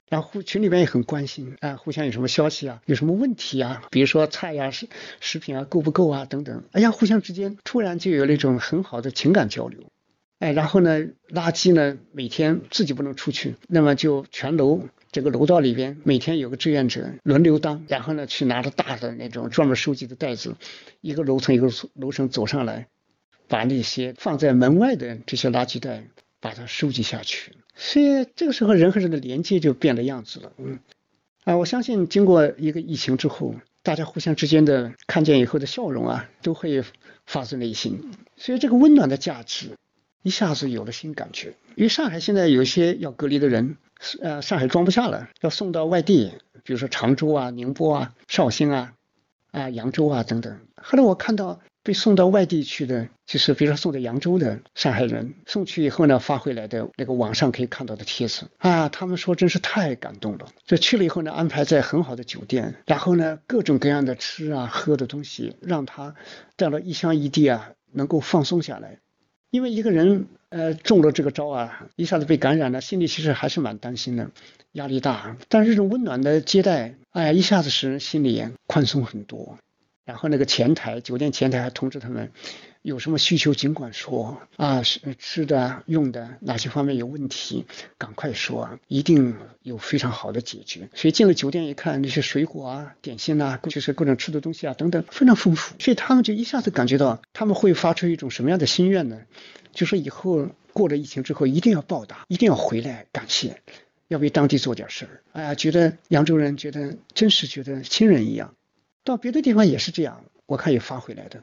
[0.09, 4.87] 然后群里边也很关心啊，互相有什么消息啊，有什么问题啊，比如说菜呀、食
[5.19, 9.79] 食品啊够不够啊等等，哎呀，互相之间突然就有了一种很好的情感交流。
[10.39, 10.99] 哎，然后呢，
[11.29, 14.81] 垃圾呢，每天自己不能出去，那么就全楼
[15.11, 20.55] 这个楼道里边每天有个志愿者轮流当，然后呢，去拿着大的那种专门收集的袋子，
[21.01, 22.87] 一个楼层一个楼层走上来，
[23.47, 26.03] 把那些放在门外的这些垃圾袋
[26.47, 27.51] 把它收集下去。
[27.75, 30.53] 所以这个时候人和人的连接就变了样子了。
[30.57, 30.79] 嗯，
[31.43, 36.81] 啊，我相信经过一个疫情之后，大家互相之间的看见以后的笑容啊，都会
[37.25, 38.13] 发自内心。
[38.37, 39.71] 所以这个温暖的价值。
[40.23, 43.77] 一下子有了新感觉，因为上海现在有些要隔离的人，
[44.19, 46.33] 呃，上海装不下了，要送到外地，
[46.63, 48.93] 比如说常州啊、宁波啊、绍兴啊、
[49.51, 50.59] 啊扬州啊等等。
[50.75, 60.47] 后来我看到被送到外地去的，就是比如说送到扬州的上海人，送去以后呢，发回来的那个网上可以看到的帖子啊，他们说真是太感动了。
[60.65, 66.13] 这去了以后呢，安排在很好的酒店，然后呢，各种各样的吃啊、喝的东西，让他
[66.57, 68.99] 到了异乡异地啊，能够放松下来。
[69.49, 74.29] 因为一个人呃中了这个招啊，一下子被感染了，心里其实还是蛮担心的，
[74.73, 75.37] 压力大。
[75.47, 79.57] 但是这种温暖的接待，哎，一下子使人心里宽松很多。
[80.07, 82.31] 然后那个前台，酒店前台还通知他们。
[82.81, 87.65] 有什么需求尽管说啊，是吃的、用的，哪些方面有问题，
[87.97, 90.87] 赶快说，一定有非常好的解决。
[90.93, 95.75] 所以进了酒店一看，那些水果啊、点心呐，就是各种吃的东西啊等等，非常丰富。
[95.79, 99.19] 所以他们就一下子感觉到，他们会发出一种什么样的心愿呢？
[99.73, 103.61] 就说以后过了疫情之后，一定要报答，一定要回来感谢，
[104.07, 105.21] 要为当地做点事儿。
[105.33, 108.53] 哎呀，觉得扬州人觉得真是觉得亲人一样。
[109.07, 111.41] 到别的地方也是这样，我看也发回来的。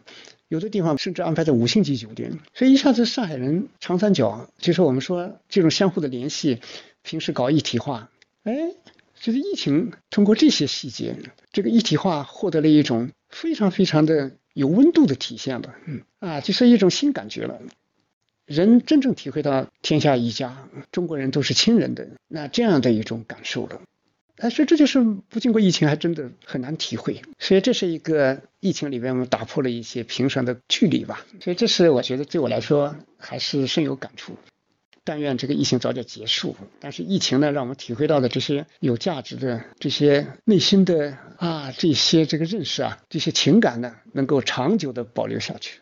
[0.48, 6.60] 有的地方甚至安排在五星级酒店，所以一下子上海人长三角，就是我们说这种相互的联系，
[7.02, 8.10] 平时搞一体化，
[8.42, 8.52] 哎，
[9.18, 11.16] 就是疫情通过这些细节，
[11.52, 17.58] 这个一体化获得了一种非常非常的有温度的体现了，嗯啊，就是一种新感觉了，
[18.44, 23.80] 人真正体会到天下一家，中国人都是亲人的那这样的一种感受了。
[24.36, 34.36] 但是这就是不经过疫情还真的很难体会，所以这是一个疫情里面我们打破了一些平常的距离吧，所以这是我觉得对我来说还是深有感触。
[35.04, 45.80] 但愿这个疫情早点结束，但是疫情呢，让我们体会到的这些有价值的这些内心的啊这些这个认识啊这些情感呢，能够长久的保留下去。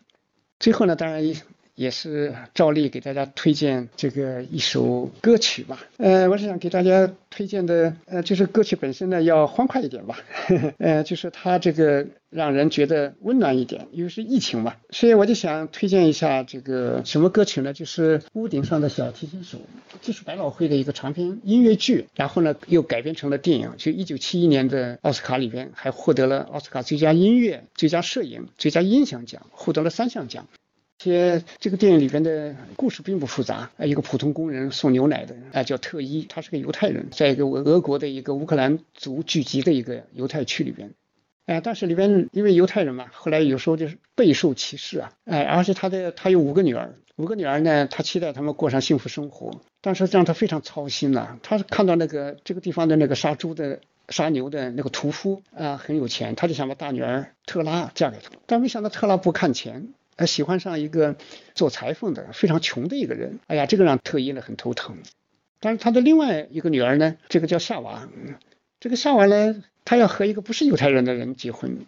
[0.59, 1.35] 最后呢，当然。
[1.75, 5.79] 也是照例给大家推荐这个一首歌曲吧。
[5.97, 10.19] 呃，我是想给大家推荐的，呃，就是歌曲本身呢要欢快一点吧。
[10.47, 17.73] 呵 呵呃，就是它这个让人觉得温暖一点，因为是疫情嘛，所以我就想推荐一下这个什么歌曲呢？
[17.73, 19.57] 就是《屋顶上的小提琴手》，
[20.01, 23.71] 这是百老汇的一个长篇音乐剧，然后呢又改编成了电影。
[23.77, 30.47] 就一九七一年的奥斯卡里边还获得了奥斯卡最佳音乐、最佳摄影、最佳音响奖，获得了三项奖。
[30.99, 40.93] 且这个电影里边的故事并不复杂，一个普通工人送牛奶的，啊，叫特伊，他是个犹太人，在一个俄国的一个乌克兰族聚集的一个犹太区里边，
[41.45, 59.89] 哎，但是里边因为犹太人嘛，后来有时候就是备受歧视啊，哎，而且他的他有五个女儿，五个女儿呢，他期待他们过上幸福生活，但是让他非常操心呐，他看到那个这个地方的那个杀猪的、杀牛的那个屠夫啊很有钱，他就想把大女儿特拉嫁给他，但没想到特拉不看钱。
[60.15, 61.15] 他喜欢上一个
[61.55, 64.97] 做裁缝的非常穷的一个人，哎呀，这个让特伊呢很头疼。
[65.59, 68.09] 但是他的另外一个女儿呢，这个叫夏娃，
[68.79, 71.85] 这个夏娃呢，她要和一个不是犹太人的人结婚，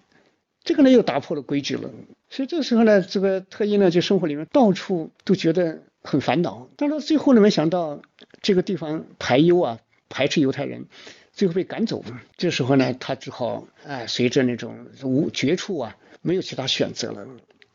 [0.63, 1.89] 这个呢又打破了规矩了。
[2.29, 6.69] 所以这个时候呢，这个特伊呢就生活里面到处都觉得很烦恼。
[6.77, 8.01] 但是最后呢，没想到
[8.41, 10.85] 这个地方排犹啊，排斥犹太人，
[11.33, 12.03] 最后被赶走。
[12.37, 17.27] 这时候呢，他只好哎，随着那种无绝处啊，没有其他选择了。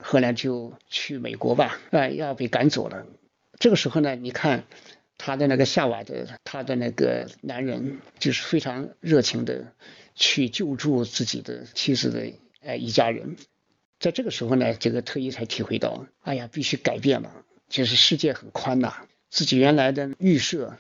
[0.02, 3.06] 后来就去美国吧，哎，要被赶走了。
[3.58, 4.64] 这个时候呢，你看
[5.18, 9.72] 他的那个夏娃的，他的那个男人就是非常热情的
[10.14, 12.32] 去救助自己的妻子的
[12.64, 13.36] 哎一家人。
[13.98, 17.30] 在这个时候呢，这个特伊才体会到，哎呀，必须改变了，
[17.68, 18.94] 就是世界很宽呐，
[19.28, 20.78] 自己原来的预设，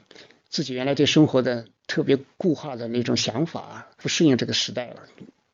[0.48, 5.02] 自己原来对生活的特别固化的那种想法，不适应这个时代了。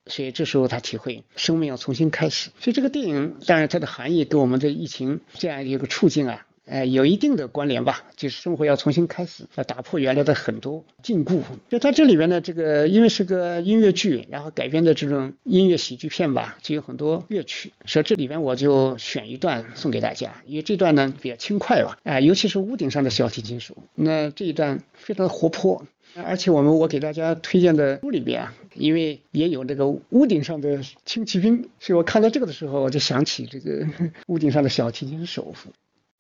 [0.06, 2.50] 所以这时候他体会生命要重新开始。
[2.60, 8.04] 所以这个电影当然它的含义跟我们的疫情这样一个处境啊，呃，有一定的关联吧。
[8.16, 11.42] 就是生活要重新开始，要打破原来的很多禁锢。
[11.68, 17.72] 就它这里边呢，这个因为是个音乐剧，然后改编的这种音乐喜剧片吧，就有很多乐曲。
[17.84, 25.84] 所以这里边我就选一段送给大家，因为这段呢比较轻快吧，啊，尤其是屋顶上的小提琴手，那这一段非常活泼。
[26.24, 33.86] 而且我们我给大家推荐的书里边啊，因为也有这个屋顶上的轻骑兵，所以我看到这个的时候，我就想起这个
[34.28, 35.70] 屋顶上的小提琴手夫。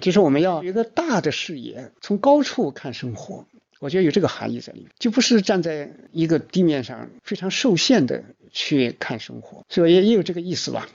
[0.02, 3.46] 就是我们要有一个大的视野，从高处看生活，
[3.80, 8.22] 我觉得有这个含义在里面，就不是站在一个地面上非常受限的
[8.52, 10.88] 去看生活，所以也有这个意思吧。